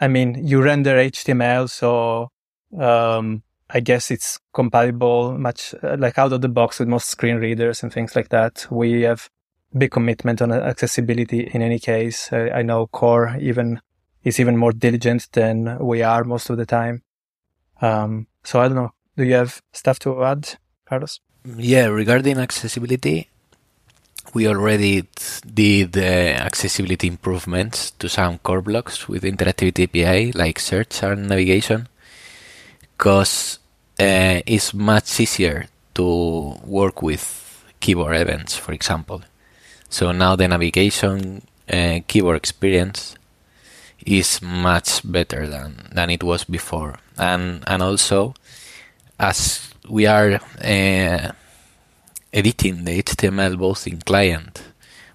[0.00, 2.30] I mean, you render HTML, so
[2.78, 7.36] um, I guess it's compatible much uh, like out of the box with most screen
[7.36, 8.66] readers and things like that.
[8.70, 9.28] We have
[9.76, 12.32] big commitment on accessibility in any case.
[12.32, 13.80] Uh, I know Core even
[14.24, 17.02] is even more diligent than we are most of the time.
[17.80, 18.92] Um, so I don't know.
[19.16, 20.56] Do you have stuff to add,
[20.86, 21.20] Carlos?
[21.56, 23.28] Yeah, regarding accessibility,
[24.34, 25.08] we already
[25.52, 31.88] did uh, accessibility improvements to some core blocks with Interactivity API, like search and navigation,
[32.96, 33.58] because
[33.98, 39.22] uh, it's much easier to work with keyboard events, for example.
[39.88, 43.16] So now the navigation uh, keyboard experience
[44.06, 46.98] is much better than, than it was before.
[47.18, 48.34] And, and also,
[49.18, 51.32] as we are uh,
[52.32, 54.62] editing the HTML both in client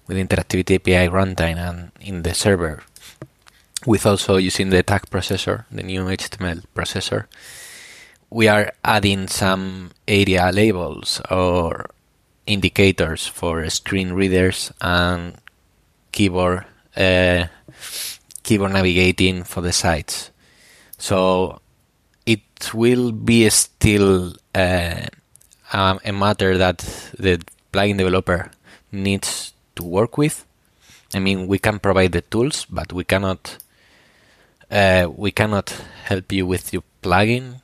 [0.06, 2.82] with Interactivity API runtime and in the server,
[3.86, 7.26] with also using the tag processor, the new HTML processor,
[8.30, 11.90] we are adding some ARIA labels or
[12.46, 15.36] indicators for screen readers and
[16.12, 16.64] keyboard
[16.96, 17.46] uh,
[18.46, 20.30] keyboard navigating for the sites.
[20.98, 21.60] So
[22.24, 25.06] it will be still uh,
[25.72, 26.78] um, a matter that
[27.18, 28.50] the plugin developer
[28.92, 30.46] needs to work with.
[31.12, 33.58] I mean, we can provide the tools, but we cannot
[34.70, 35.70] uh, we cannot
[36.04, 37.60] help you with your plugin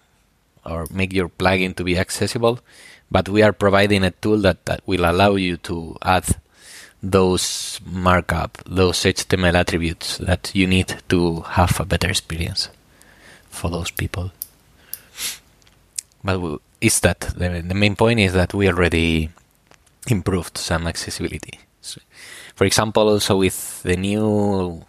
[0.67, 2.59] or make your plugin to be accessible,
[3.11, 6.27] but we are providing a tool that, that will allow you to add
[7.03, 12.69] those markup, those HTML attributes that you need to have a better experience
[13.51, 14.31] for those people.
[16.23, 19.31] But is that the, the main point is that we already
[20.09, 21.59] improved some accessibility.
[21.81, 22.01] So,
[22.55, 24.85] for example, also with the new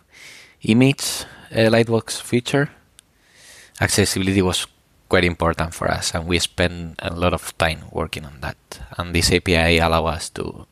[0.61, 2.69] image uh, lightbox feature,
[3.81, 4.67] accessibility was
[5.09, 8.57] quite important for us, and we spend a lot of time working on that.
[8.97, 10.67] And this API allow us to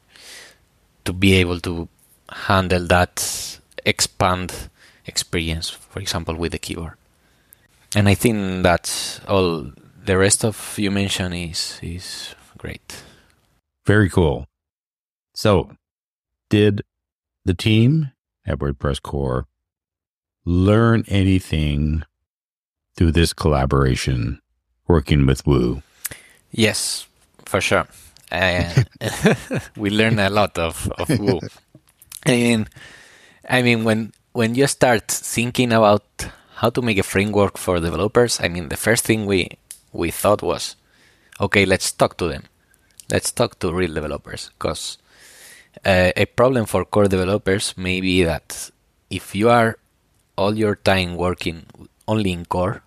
[1.06, 1.88] to be able to
[2.30, 4.70] handle that expand
[5.06, 6.94] experience, for example, with the keyboard.
[7.96, 9.72] and I think that's all.
[10.04, 13.04] The rest of you mentioned is is great.
[13.86, 14.48] Very cool.
[15.36, 15.72] So,
[16.50, 16.82] did
[17.46, 18.12] the team
[18.46, 19.48] at WordPress Core
[20.46, 22.04] learn anything
[22.96, 24.42] through this collaboration
[24.88, 25.82] working with Woo?
[26.52, 27.08] Yes,
[27.46, 27.88] for sure.
[28.32, 28.84] Uh,
[29.78, 31.39] we learn a lot of, of Woo.
[32.26, 32.67] I mean,
[33.48, 36.06] I mean, when when you start thinking about
[36.56, 39.58] how to make a framework for developers, I mean, the first thing we
[39.91, 40.76] we thought was,
[41.39, 42.44] okay, let's talk to them.
[43.12, 44.98] Let's talk to real developers because
[45.86, 48.72] uh, a problem for core developers may be that
[49.10, 49.78] if you are
[50.38, 51.65] all your time working
[52.08, 52.84] only in core,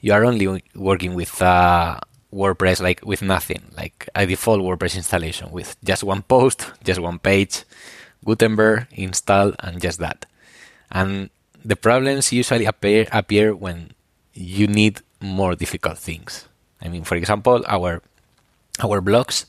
[0.00, 2.00] you are only working with uh,
[2.36, 7.18] WordPress like with nothing, like a default WordPress installation with just one post, just one
[7.18, 7.64] page,
[8.24, 10.26] Gutenberg install, and just that.
[10.90, 11.30] And
[11.64, 13.90] the problems usually appear appear when
[14.34, 16.46] you need more difficult things.
[16.82, 18.02] I mean, for example, our
[18.84, 19.46] our blocks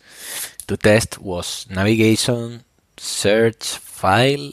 [0.68, 2.64] to test was navigation,
[2.96, 4.52] search, file,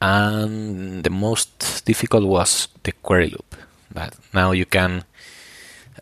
[0.00, 3.56] and the most difficult was the query loop.
[3.92, 5.04] But now you can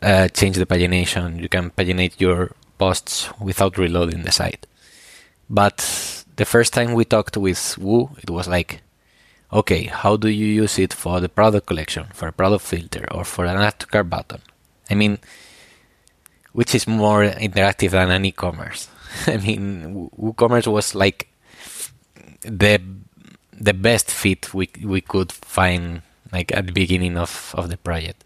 [0.02, 4.66] uh, change the pagination, you can paginate your posts without reloading the site.
[5.48, 8.82] But the first time we talked with Woo, it was like,
[9.52, 13.24] okay, how do you use it for the product collection, for a product filter, or
[13.24, 14.42] for an add to cart button?
[14.90, 15.18] I mean,
[16.52, 18.88] which is more interactive than an e-commerce?
[19.26, 21.28] I mean, WooCommerce was like
[22.42, 22.80] the
[23.58, 28.24] the best fit we we could find like at the beginning of, of the project.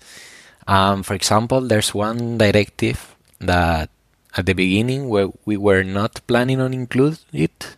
[0.66, 3.90] Um, for example, there's one directive that
[4.36, 7.76] at the beginning where we were not planning on include it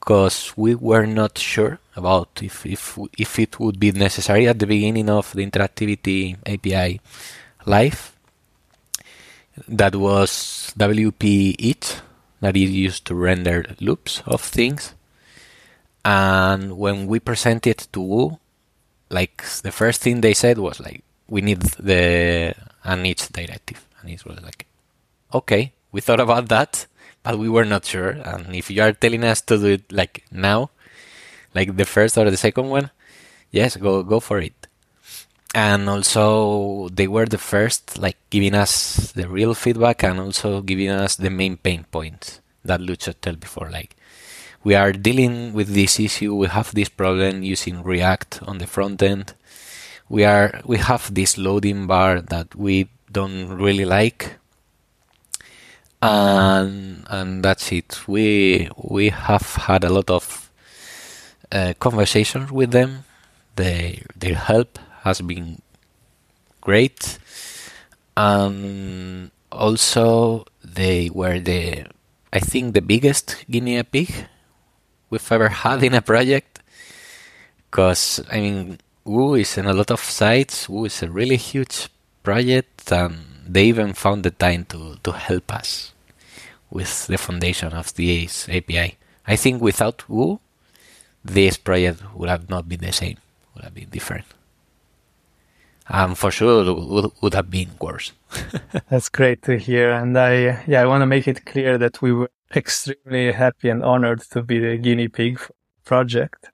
[0.00, 4.66] because we were not sure about if, if if it would be necessary at the
[4.66, 7.00] beginning of the interactivity API
[7.66, 8.16] live.
[9.68, 12.00] That was WP each
[12.40, 14.94] that is used to render loops of things.
[16.02, 18.38] And when we presented to Woo,
[19.10, 23.86] like the first thing they said was like, we need the an each directive.
[24.00, 24.66] And it was like,
[25.32, 26.86] okay, we thought about that,
[27.22, 28.10] but we were not sure.
[28.10, 30.70] And if you are telling us to do it like now,
[31.54, 32.90] like the first or the second one,
[33.50, 34.66] yes, go go for it.
[35.54, 40.90] And also they were the first like giving us the real feedback and also giving
[40.90, 43.70] us the main pain points that Lucho told before.
[43.70, 43.96] Like
[44.62, 49.02] we are dealing with this issue, we have this problem using React on the front
[49.02, 49.34] end.
[50.10, 54.40] We are we have this loading bar that we don't really like
[56.02, 58.08] and and that's it.
[58.08, 60.50] We we have had a lot of
[61.52, 63.04] uh, conversations with them.
[63.56, 65.60] They their help has been
[66.60, 67.18] great,
[68.16, 71.86] and also they were the
[72.32, 74.10] I think the biggest guinea pig
[75.10, 76.60] we've ever had in a project.
[77.70, 78.78] Because I mean,
[79.10, 80.68] Woo is in a lot of sites.
[80.68, 81.88] Woo is a really huge
[82.22, 85.92] project, and they even found the time to, to help us
[86.70, 88.96] with the foundation of the ACE API.
[89.26, 90.38] I think without Woo,
[91.24, 93.16] this project would have not been the same,
[93.54, 94.26] would have been different.
[95.88, 98.12] And for sure, would, would have been worse.
[98.90, 99.90] That's great to hear.
[99.90, 103.82] And I, yeah, I want to make it clear that we were extremely happy and
[103.82, 105.40] honored to be the guinea pig
[105.84, 106.50] project.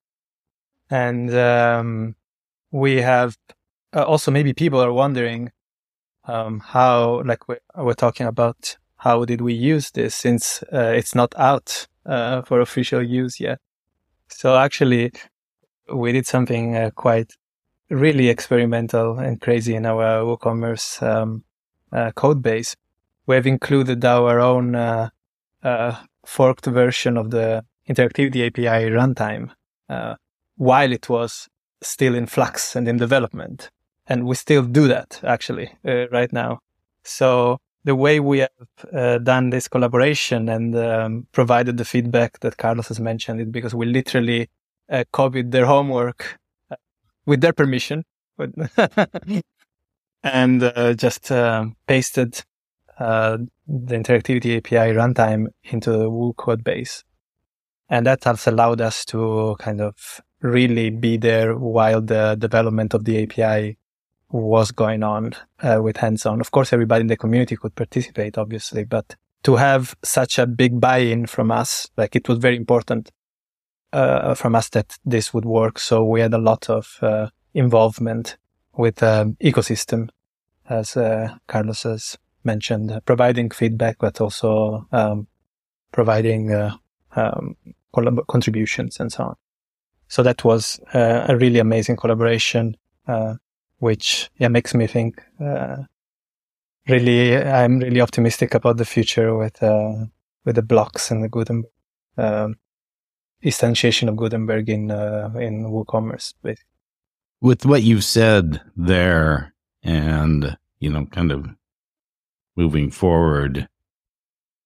[0.88, 2.14] And um,
[2.77, 3.39] we have
[3.95, 5.51] uh, also maybe people are wondering
[6.27, 11.15] um, how, like we're, we're, talking about, how did we use this since uh, it's
[11.15, 13.59] not out uh, for official use yet.
[14.29, 15.12] So actually,
[15.91, 17.33] we did something uh, quite
[17.89, 21.45] really experimental and crazy in our WooCommerce um,
[21.93, 22.77] uh, code base.
[23.27, 25.09] We have included our own uh,
[26.27, 29.53] forked version of the interactivity API runtime
[30.57, 31.49] while it was
[31.83, 33.71] still in flux and in development.
[34.07, 36.61] And we still do that actually uh, right now.
[37.05, 38.50] So the way we have
[38.92, 43.75] uh, done this collaboration and um, provided the feedback that Carlos has mentioned is because
[43.75, 44.48] we literally
[44.90, 46.38] uh, copied their homework
[46.71, 46.77] uh,
[47.27, 48.05] with their permission
[50.23, 52.42] and uh, just uh, pasted
[52.98, 57.05] the interactivity API runtime into the Woo code base.
[57.88, 63.05] And that has allowed us to kind of really be there while the development of
[63.05, 63.77] the API
[64.31, 65.33] was going on
[65.63, 66.40] uh, with hands-on.
[66.40, 70.81] Of course, everybody in the community could participate, obviously, but to have such a big
[70.81, 73.11] buy-in from us, like it was very important
[73.92, 75.79] uh, from us that this would work.
[75.79, 78.37] So we had a lot of uh, involvement
[78.77, 80.09] with um, ecosystem,
[80.69, 85.29] as uh, Carlos has mentioned, providing feedback, but also um,
[85.92, 86.77] providing uh,
[87.15, 87.57] um,
[88.29, 89.37] contributions and so on.
[90.09, 92.77] So that was uh, a really amazing collaboration,
[93.09, 93.35] uh,
[93.79, 95.23] which yeah makes me think.
[95.40, 95.85] Uh,
[96.88, 101.71] really, I'm really optimistic about the future with with the blocks and the Gutenberg
[102.17, 102.57] um,
[103.42, 106.35] instantiation of Gutenberg in in WooCommerce.
[106.42, 106.65] Basically
[107.40, 111.46] with what you've said there and, you know, kind of
[112.57, 113.69] moving forward,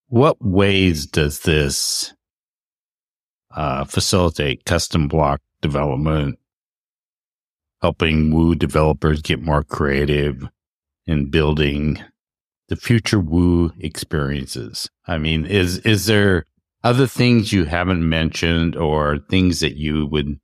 [0.08, 2.14] what ways does this
[3.54, 6.38] uh, facilitate custom block development,
[7.82, 10.48] helping Woo developers get more creative
[11.06, 12.02] in building
[12.68, 14.88] the future Woo experiences?
[15.06, 16.44] I mean, is is there
[16.82, 20.38] other things you haven't mentioned or things that you would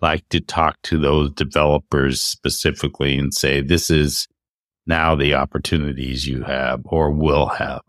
[0.00, 4.28] like to talk to those developers specifically and say, this is
[4.86, 7.80] now the opportunities you have or will have?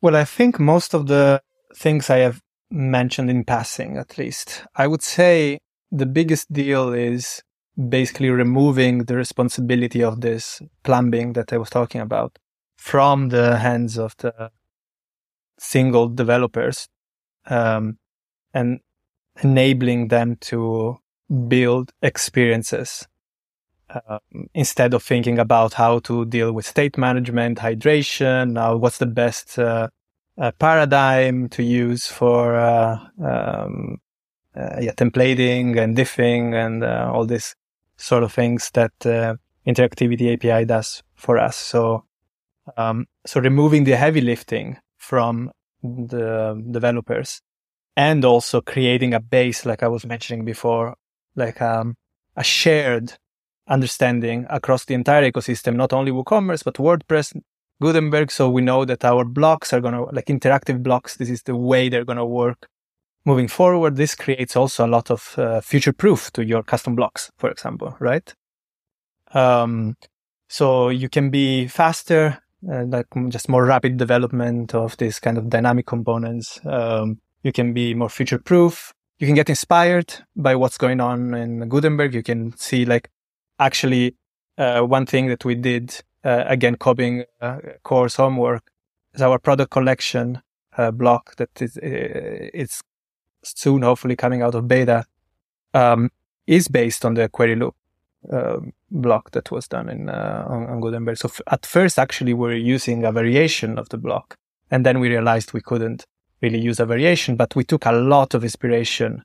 [0.00, 1.42] Well, I think most of the
[1.74, 2.40] things I have
[2.70, 5.58] mentioned in passing, at least, I would say
[5.90, 7.42] the biggest deal is
[7.88, 12.38] basically removing the responsibility of this plumbing that I was talking about
[12.76, 14.50] from the hands of the
[15.58, 16.88] single developers
[17.46, 17.98] um,
[18.54, 18.80] and
[19.42, 20.98] enabling them to
[21.48, 23.06] build experiences
[23.90, 24.18] uh,
[24.54, 29.58] instead of thinking about how to deal with state management, hydration, uh, what's the best
[29.58, 29.88] uh,
[30.40, 33.98] uh paradigm to use for uh, um,
[34.56, 37.54] uh, yeah, templating and diffing and all these
[37.96, 38.92] sort of things that
[39.66, 41.56] Interactivity API does for us.
[41.56, 42.04] So,
[42.76, 45.50] um, so removing the heavy lifting from
[45.82, 47.42] the developers
[47.96, 50.96] and also creating a base, like I was mentioning before,
[51.36, 51.96] like um,
[52.36, 53.12] a shared
[53.68, 57.38] understanding across the entire ecosystem, not only WooCommerce, but WordPress,
[57.80, 58.30] Gutenberg.
[58.30, 61.56] So we know that our blocks are going to, like interactive blocks, this is the
[61.56, 62.68] way they're going to work
[63.24, 63.96] moving forward.
[63.96, 67.96] This creates also a lot of uh, future proof to your custom blocks, for example,
[67.98, 68.34] right?
[69.32, 69.96] Um,
[70.48, 72.38] so you can be faster,
[72.70, 76.60] uh, like just more rapid development of these kind of dynamic components.
[76.64, 81.34] Um, you can be more future proof you can get inspired by what's going on
[81.34, 82.14] in Gutenberg.
[82.14, 83.10] You can see like
[83.58, 84.16] actually
[84.56, 88.70] uh, one thing that we did uh, again, copying uh, core's homework
[89.14, 90.42] is our product collection
[90.76, 92.82] uh, block that is uh, it's
[93.42, 95.04] soon hopefully coming out of beta
[95.74, 96.10] um,
[96.46, 97.74] is based on the query loop
[98.30, 101.16] um, block that was done in uh, on, on, Gutenberg.
[101.16, 104.36] So f- at first, actually, we were using a variation of the block,
[104.70, 106.04] and then we realized we couldn't
[106.42, 109.22] really use a variation, but we took a lot of inspiration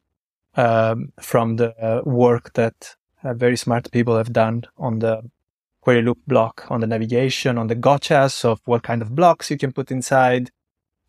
[0.56, 5.22] um, from the uh, work that very smart people have done on the
[5.86, 9.58] query loop block, on the navigation, on the gotchas of what kind of blocks you
[9.58, 10.50] can put inside.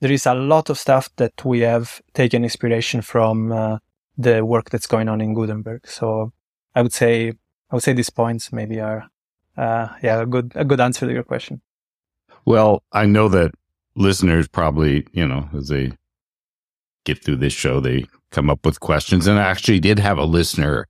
[0.00, 3.78] There is a lot of stuff that we have taken inspiration from uh,
[4.18, 5.86] the work that's going on in Gutenberg.
[5.88, 6.30] So
[6.74, 7.32] I would say
[7.70, 9.08] I would say these points maybe are
[9.56, 11.62] uh, yeah a good a good answer to your question.
[12.44, 13.52] Well, I know that
[13.94, 15.92] listeners probably, you know, as they
[17.06, 19.26] get through this show, they come up with questions.
[19.26, 20.86] And I actually did have a listener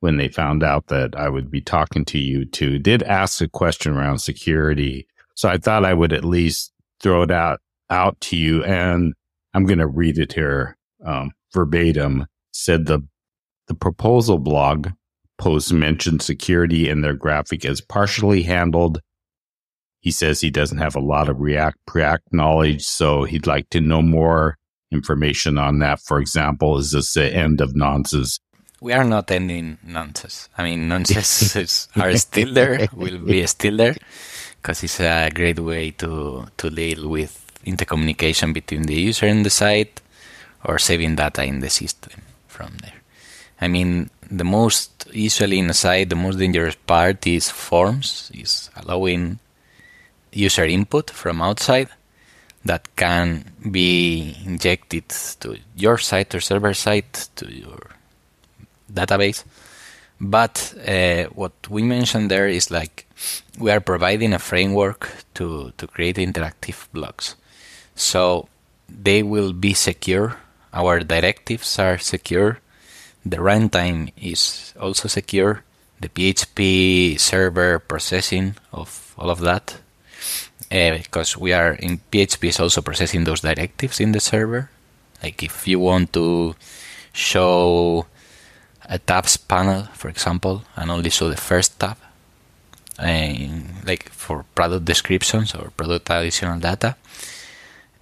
[0.00, 3.48] when they found out that I would be talking to you too, did ask a
[3.48, 5.06] question around security.
[5.34, 8.64] So I thought I would at least throw it out, out to you.
[8.64, 9.14] And
[9.54, 12.26] I'm going to read it here um, verbatim.
[12.52, 13.00] Said the,
[13.68, 14.88] the proposal blog
[15.38, 19.00] post mentioned security in their graphic as partially handled
[20.00, 23.80] he says he doesn't have a lot of React Preact knowledge, so he'd like to
[23.80, 24.56] know more
[24.90, 26.00] information on that.
[26.00, 28.40] For example, is this the end of nonces?
[28.80, 30.48] We are not ending nonces.
[30.56, 33.96] I mean, nonces are still there, will be still there,
[34.56, 39.50] because it's a great way to, to deal with intercommunication between the user and the
[39.50, 40.00] site
[40.64, 43.02] or saving data in the system from there.
[43.60, 48.70] I mean, the most usually in a site, the most dangerous part is forms, is
[48.76, 49.38] allowing
[50.32, 51.88] user input from outside
[52.64, 55.08] that can be injected
[55.40, 57.80] to your site or server site to your
[58.92, 59.44] database.
[60.20, 63.06] But uh, what we mentioned there is like
[63.58, 67.36] we are providing a framework to, to create interactive blocks.
[67.94, 68.48] So
[68.88, 70.36] they will be secure.
[70.72, 72.60] Our directives are secure.
[73.24, 75.62] The runtime is also secure.
[76.00, 79.76] The PHP server processing of all of that
[80.70, 84.70] uh, because we are in PHP is also processing those directives in the server.
[85.22, 86.54] Like if you want to
[87.12, 88.06] show
[88.90, 91.96] a tabs panel, for example, and only show the first tab,
[92.98, 96.96] like for product descriptions or product additional data,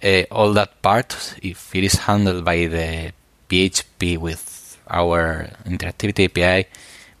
[0.03, 3.13] uh, all that part, if it is handled by the
[3.49, 6.67] PHP with our interactivity API,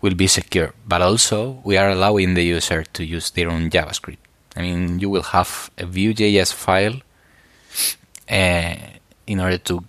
[0.01, 0.73] will be secure.
[0.87, 4.17] But also, we are allowing the user to use their own JavaScript.
[4.55, 7.01] I mean, you will have a view.js file
[8.29, 8.75] uh,
[9.27, 9.83] in order to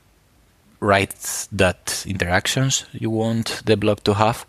[0.81, 4.47] write that interactions you want the block to have,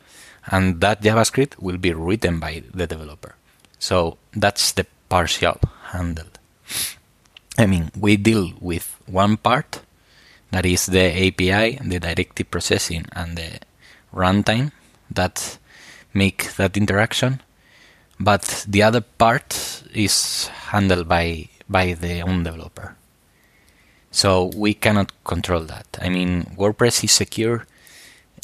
[0.47, 3.35] and that JavaScript will be written by the developer.
[3.79, 5.59] So that's the partial
[5.91, 6.39] handled.
[7.57, 9.81] I mean, we deal with one part
[10.51, 13.59] that is the API, the directive processing, and the
[14.13, 14.71] runtime
[15.09, 15.57] that
[16.13, 17.41] make that interaction.
[18.19, 22.95] But the other part is handled by by the own developer.
[24.11, 25.87] So we cannot control that.
[26.01, 27.65] I mean, WordPress is secure.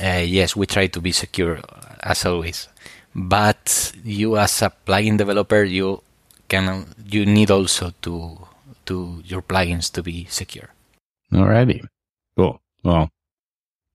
[0.02, 1.60] Uh, yes, we try to be secure
[2.02, 2.68] as always.
[3.14, 6.02] But you, as a plugin developer, you
[6.48, 8.48] can you need also to
[8.86, 10.70] to your plugins to be secure.
[11.34, 11.82] Alrighty,
[12.38, 12.62] cool.
[12.84, 13.10] Well,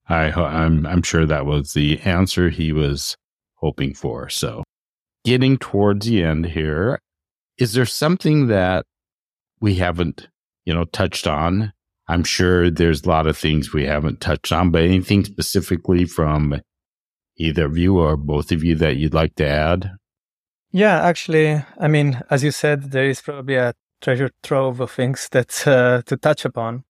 [0.07, 3.15] I I'm I'm sure that was the answer he was
[3.55, 4.29] hoping for.
[4.29, 4.63] So,
[5.23, 6.99] getting towards the end here,
[7.57, 8.85] is there something that
[9.59, 10.27] we haven't
[10.65, 11.73] you know touched on?
[12.07, 16.61] I'm sure there's a lot of things we haven't touched on, but anything specifically from
[17.37, 19.91] either of you or both of you that you'd like to add?
[20.71, 25.29] Yeah, actually, I mean, as you said, there is probably a treasure trove of things
[25.31, 26.83] that uh, to touch upon.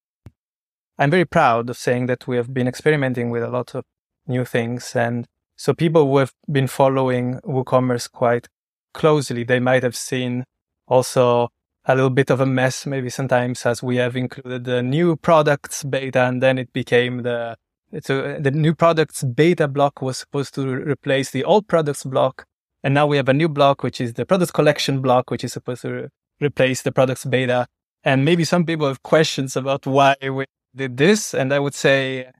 [0.97, 3.83] I'm very proud of saying that we have been experimenting with a lot of
[4.27, 4.95] new things.
[4.95, 8.47] And so people who have been following WooCommerce quite
[8.93, 10.45] closely, they might have seen
[10.87, 11.49] also
[11.85, 15.83] a little bit of a mess, maybe sometimes as we have included the new products
[15.83, 17.57] beta and then it became the,
[17.91, 22.45] a, the new products beta block was supposed to replace the old products block.
[22.83, 25.53] And now we have a new block, which is the product collection block, which is
[25.53, 26.07] supposed to re-
[26.41, 27.67] replace the products beta.
[28.03, 31.33] And maybe some people have questions about why we did this.
[31.33, 32.31] And I would say,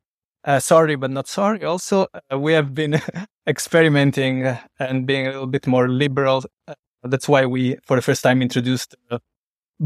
[0.43, 1.63] uh, sorry, but not sorry.
[1.63, 3.01] Also, uh, we have been
[3.47, 6.43] experimenting and being a little bit more liberal.
[6.67, 6.73] Uh,
[7.03, 8.95] that's why we, for the first time, introduced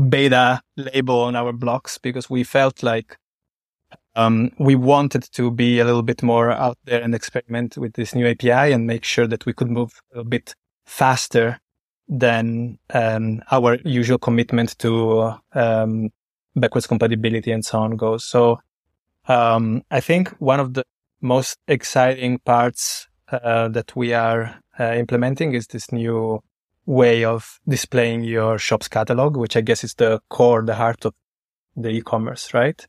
[0.09, 3.17] beta label on our blocks because we felt like
[4.15, 8.15] um, we wanted to be a little bit more out there and experiment with this
[8.15, 11.59] new API and make sure that we could move a bit faster
[12.09, 16.09] than um, our usual commitment to um,
[16.55, 18.23] backwards compatibility and so on goes.
[18.23, 18.59] So
[19.27, 20.83] um, I think one of the
[21.21, 26.41] most exciting parts uh, that we are uh, implementing is this new
[26.87, 31.13] way of displaying your shop's catalog, which I guess is the core, the heart of
[31.75, 32.87] the e-commerce, right?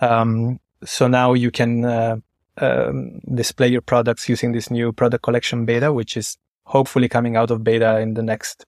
[0.00, 2.16] Um, so now you can uh,
[2.58, 7.52] um, display your products using this new product collection beta, which is hopefully coming out
[7.52, 8.66] of beta in the next,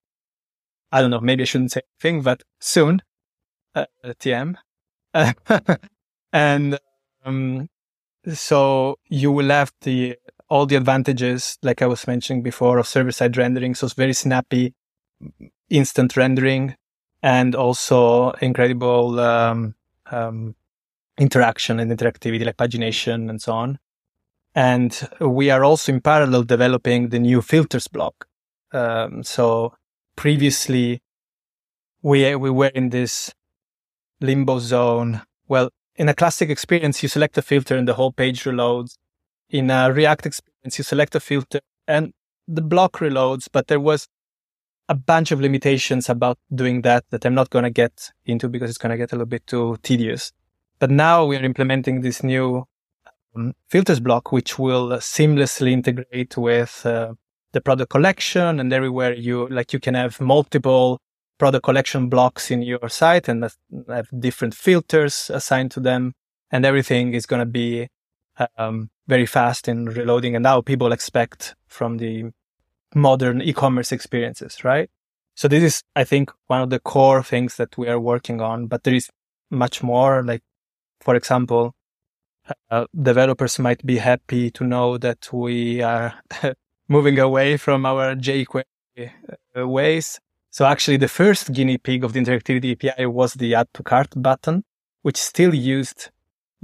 [0.92, 3.02] I don't know, maybe I shouldn't say anything, but soon
[3.74, 4.54] uh, TM.
[6.32, 6.78] and
[7.24, 7.68] um,
[8.32, 10.16] so you will have the
[10.48, 13.74] all the advantages, like I was mentioning before, of server side rendering.
[13.74, 14.74] So it's very snappy,
[15.70, 16.76] instant rendering,
[17.22, 19.74] and also incredible um,
[20.10, 20.54] um,
[21.18, 23.78] interaction and interactivity, like pagination and so on.
[24.54, 28.26] And we are also in parallel developing the new filters block.
[28.72, 29.74] Um, so
[30.16, 31.02] previously,
[32.02, 33.34] we we were in this
[34.20, 35.22] limbo zone.
[35.48, 38.96] Well, in a classic experience, you select a filter and the whole page reloads.
[39.50, 42.12] In a React experience, you select a filter and
[42.48, 44.08] the block reloads, but there was
[44.88, 48.70] a bunch of limitations about doing that that I'm not going to get into because
[48.70, 50.32] it's going to get a little bit too tedious.
[50.78, 52.64] But now we are implementing this new
[53.34, 57.14] um, filters block, which will seamlessly integrate with uh,
[57.52, 61.00] the product collection and everywhere you like, you can have multiple
[61.38, 63.48] product collection blocks in your site and
[63.88, 66.12] have different filters assigned to them.
[66.50, 67.88] And everything is going to be
[68.56, 70.34] um, very fast in reloading.
[70.34, 72.32] And now people expect from the
[72.94, 74.90] modern e-commerce experiences, right?
[75.34, 78.66] So this is, I think, one of the core things that we are working on,
[78.66, 79.10] but there is
[79.50, 80.22] much more.
[80.22, 80.42] Like,
[81.00, 81.74] for example,
[82.70, 86.14] uh, developers might be happy to know that we are
[86.88, 88.64] moving away from our jQuery
[89.56, 90.18] uh, ways
[90.56, 94.08] so actually the first guinea pig of the interactivity API was the add to cart
[94.16, 94.64] button,
[95.02, 96.08] which still used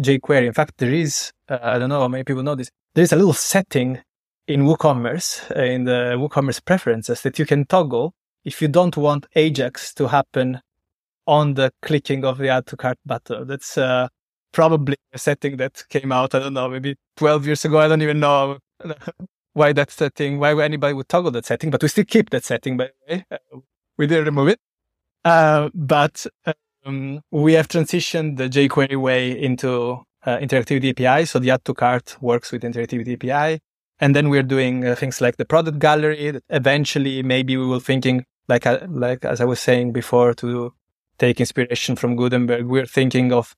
[0.03, 0.47] jQuery.
[0.47, 3.13] In fact, there is, uh, I don't know how many people know this, there is
[3.13, 4.01] a little setting
[4.47, 9.27] in WooCommerce, uh, in the WooCommerce preferences that you can toggle if you don't want
[9.35, 10.61] Ajax to happen
[11.27, 13.47] on the clicking of the add to cart button.
[13.47, 14.09] That's uh,
[14.53, 17.79] probably a setting that came out, I don't know, maybe 12 years ago.
[17.79, 18.59] I don't even know.
[19.55, 22.77] why that setting, why anybody would toggle that setting, but we still keep that setting,
[22.77, 23.25] by the way.
[23.31, 23.59] Uh,
[23.97, 24.61] we didn't remove it.
[25.25, 26.27] Uh, but
[26.85, 31.27] um, we have transitioned the jQuery way into uh, interactivity API.
[31.27, 33.61] So the add to cart works with interactivity API.
[34.01, 38.25] And then we're doing uh, things like the product gallery eventually maybe we will thinking
[38.49, 40.73] like, uh, like as I was saying before to
[41.19, 42.67] take inspiration from Gutenberg.
[42.67, 43.55] We're thinking of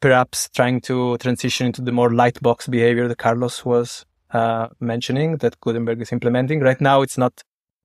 [0.00, 5.60] perhaps trying to transition into the more lightbox behavior that Carlos was uh, mentioning that
[5.60, 6.60] Gutenberg is implementing.
[6.60, 7.42] Right now, it's not,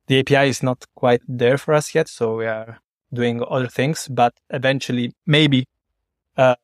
[0.07, 2.07] the API is not quite there for us yet.
[2.07, 2.79] So we are
[3.15, 5.67] doing other things, but eventually maybe,
[6.37, 6.55] uh,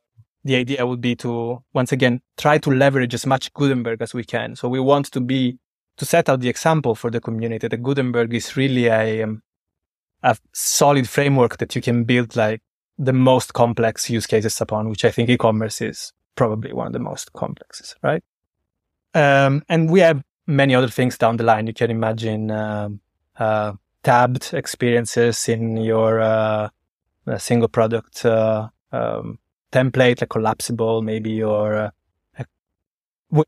[0.44, 4.24] the idea would be to once again try to leverage as much Gutenberg as we
[4.24, 4.56] can.
[4.56, 5.58] So we want to be,
[5.98, 9.42] to set out the example for the community that Gutenberg is really a, um,
[10.24, 12.62] a solid framework that you can build like
[12.98, 17.00] the most complex use cases upon, which I think e-commerce is probably one of the
[17.00, 18.24] most complexes, right?
[19.14, 21.68] Um, and we have many other things down the line.
[21.68, 23.00] You can imagine um,
[23.38, 23.74] uh,
[24.04, 26.70] tabbed experiences in your uh,
[27.38, 29.40] single product uh, um,
[29.72, 32.44] template, like collapsible, maybe, or uh,
[33.32, 33.46] w-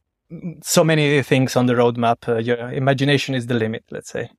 [0.62, 2.28] so many things on the roadmap.
[2.28, 4.30] Uh, your imagination is the limit, let's say.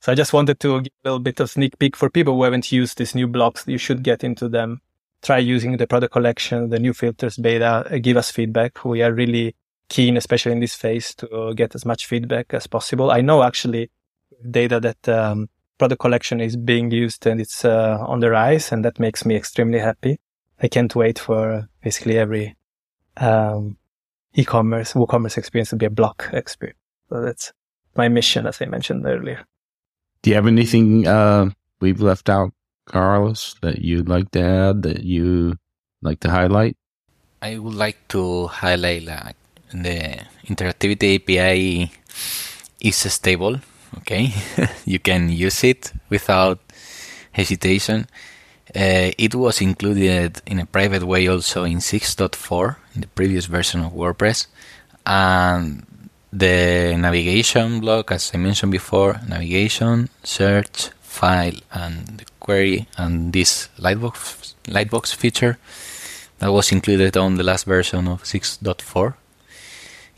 [0.00, 2.44] So I just wanted to give a little bit of sneak peek for people who
[2.44, 3.66] haven't used these new blocks.
[3.66, 4.80] You should get into them.
[5.22, 7.84] Try using the product collection, the new filters beta.
[7.90, 8.84] Uh, give us feedback.
[8.84, 9.56] We are really
[9.88, 13.10] keen, especially in this phase, to get as much feedback as possible.
[13.10, 13.90] I know actually
[14.50, 18.84] data that um, product collection is being used and it's uh, on the rise, and
[18.84, 20.18] that makes me extremely happy.
[20.60, 22.56] I can't wait for basically every
[23.16, 23.76] um,
[24.34, 26.78] e-commerce, WooCommerce experience to be a block experience.
[27.08, 27.52] So that's
[27.96, 29.44] my mission, as I mentioned earlier.
[30.22, 32.52] Do you have anything uh, we've left out,
[32.86, 35.56] Carlos, that you'd like to add that you
[36.02, 36.76] like to highlight?
[37.40, 39.36] I would like to highlight like
[39.70, 41.92] the interactivity API
[42.80, 43.60] is stable.
[43.96, 44.32] Okay,
[44.84, 46.60] you can use it without
[47.32, 48.06] hesitation.
[48.76, 53.80] Uh, it was included in a private way also in 6.4 in the previous version
[53.82, 54.46] of WordPress,
[55.06, 55.86] and
[56.32, 63.68] the navigation block, as I mentioned before, navigation, search, file, and the query, and this
[63.78, 65.58] lightbox lightbox feature
[66.38, 69.14] that was included on the last version of 6.4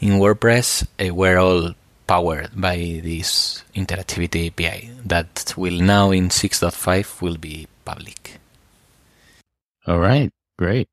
[0.01, 1.75] in WordPress uh, were all
[2.11, 8.41] powered by this interactivity API that will now in 6.5 will be public.
[9.87, 10.89] All right, great.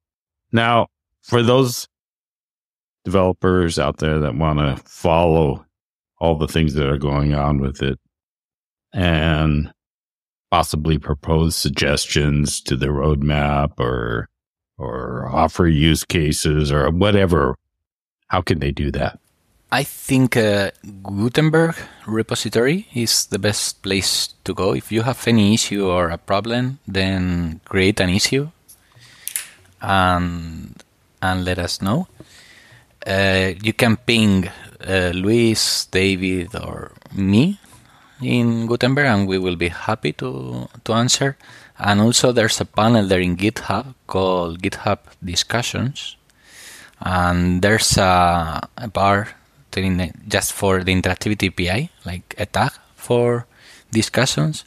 [0.52, 0.90] Now,
[1.24, 1.88] for those
[3.04, 5.66] developers out there that want to follow
[6.20, 8.00] all the things that are going on with it
[8.94, 9.72] and
[10.52, 14.30] possibly propose suggestions to the roadmap or
[14.78, 17.56] or offer use cases or whatever
[18.28, 19.20] how can they do that
[19.72, 20.72] i think uh,
[21.04, 24.74] gutenberg repository is the best place to go.
[24.74, 28.50] If you have any issue or a problem then create an issue
[29.82, 30.74] and
[31.22, 32.08] and let us know.
[33.06, 37.60] Uh, you can ping uh, Luis, David, or me
[38.22, 41.38] in Gutenberg, and we will be happy to to answer.
[41.80, 46.18] And also, there's a panel there in GitHub called GitHub Discussions,
[47.00, 49.30] and there's a, a bar
[50.28, 53.46] just for the interactivity API, like a tag for
[53.92, 54.66] discussions,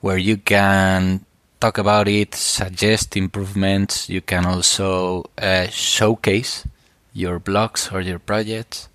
[0.00, 1.24] where you can
[1.60, 4.08] talk about it, suggest improvements.
[4.08, 6.66] You can also uh, showcase
[7.14, 8.88] your blogs or your projects.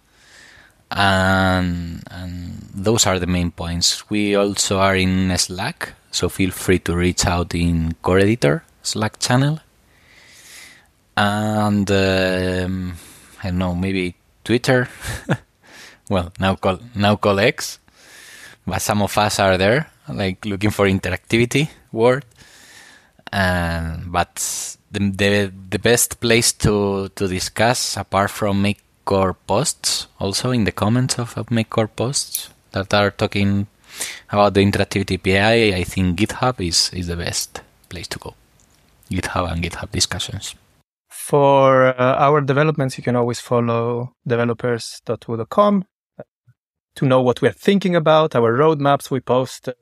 [0.91, 4.09] And, and those are the main points.
[4.09, 9.19] We also are in Slack, so feel free to reach out in Core Editor Slack
[9.19, 9.59] channel.
[11.15, 12.93] And um,
[13.43, 14.89] I don't know, maybe Twitter.
[16.09, 17.79] well, now call now call X,
[18.65, 22.25] but some of us are there, like looking for interactivity word.
[23.31, 24.35] And but
[24.91, 30.65] the, the the best place to to discuss apart from make core posts also in
[30.65, 33.67] the comments of, of make core posts that are talking
[34.29, 38.35] about the interactivity API I think GitHub is is the best place to go
[39.09, 40.55] GitHub and GitHub discussions
[41.29, 45.85] for uh, our developments you can always follow developers.woo.com
[46.95, 49.73] to know what we're thinking about our roadmaps we post uh,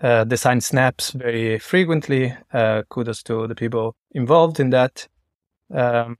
[0.00, 2.34] uh, design snaps very frequently.
[2.52, 5.06] Uh, kudos to the people involved in that.
[5.72, 6.18] Um,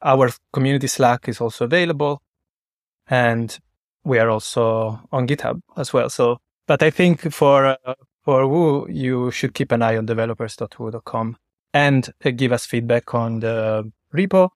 [0.00, 2.22] our community Slack is also available,
[3.08, 3.58] and
[4.04, 6.08] we are also on GitHub as well.
[6.08, 11.36] So, but I think for uh, for Woo, you should keep an eye on developers.woo.com
[11.74, 14.48] and uh, give us feedback on the repo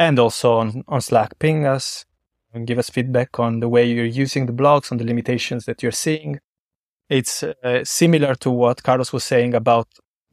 [0.00, 1.38] and also on, on Slack.
[1.38, 2.04] Ping us
[2.52, 5.82] and give us feedback on the way you're using the blocks, on the limitations that
[5.82, 6.40] you're seeing.
[7.08, 9.86] It's uh, similar to what Carlos was saying about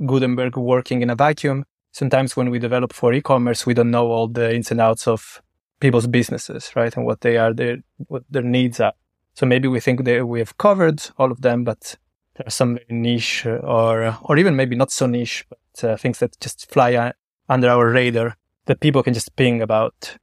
[0.06, 1.66] Gutenberg working in a vacuum.
[1.92, 5.42] Sometimes when we develop for e-commerce, we don't know all the ins and outs of
[5.82, 6.96] people's businesses, right?
[6.96, 7.78] And what they are, their,
[8.08, 8.94] what their needs are.
[9.34, 11.96] So maybe we think that we have covered all of them, but
[12.36, 16.40] there are some niche or, or even maybe not so niche, but uh, things that
[16.40, 17.14] just fly
[17.48, 20.18] under our radar that people can just ping about.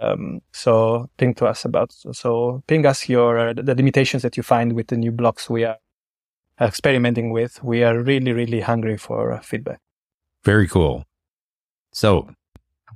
[0.00, 4.42] Um, so ping to us about, so ping us your, uh, the limitations that you
[4.42, 5.76] find with the new blocks we are
[6.60, 7.62] experimenting with.
[7.62, 9.80] We are really, really hungry for uh, feedback.
[10.44, 11.04] Very cool.
[11.92, 12.28] So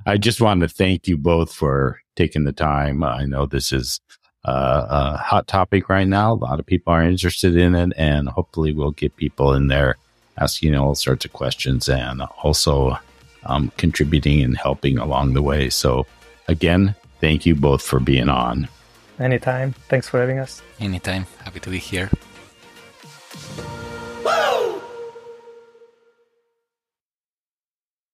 [0.05, 3.05] I just want to thank you both for taking the time.
[3.05, 4.01] I know this is
[4.45, 6.33] uh, a hot topic right now.
[6.33, 9.97] A lot of people are interested in it, and hopefully, we'll get people in there
[10.39, 12.99] asking all sorts of questions and also
[13.45, 15.71] um, contributing and helping along the way.
[15.71, 16.07] So,
[16.49, 18.69] again, thank you both for being on.
[19.19, 19.73] Anytime.
[19.89, 20.63] Thanks for having us.
[20.79, 21.27] Anytime.
[21.45, 22.11] Happy to be here.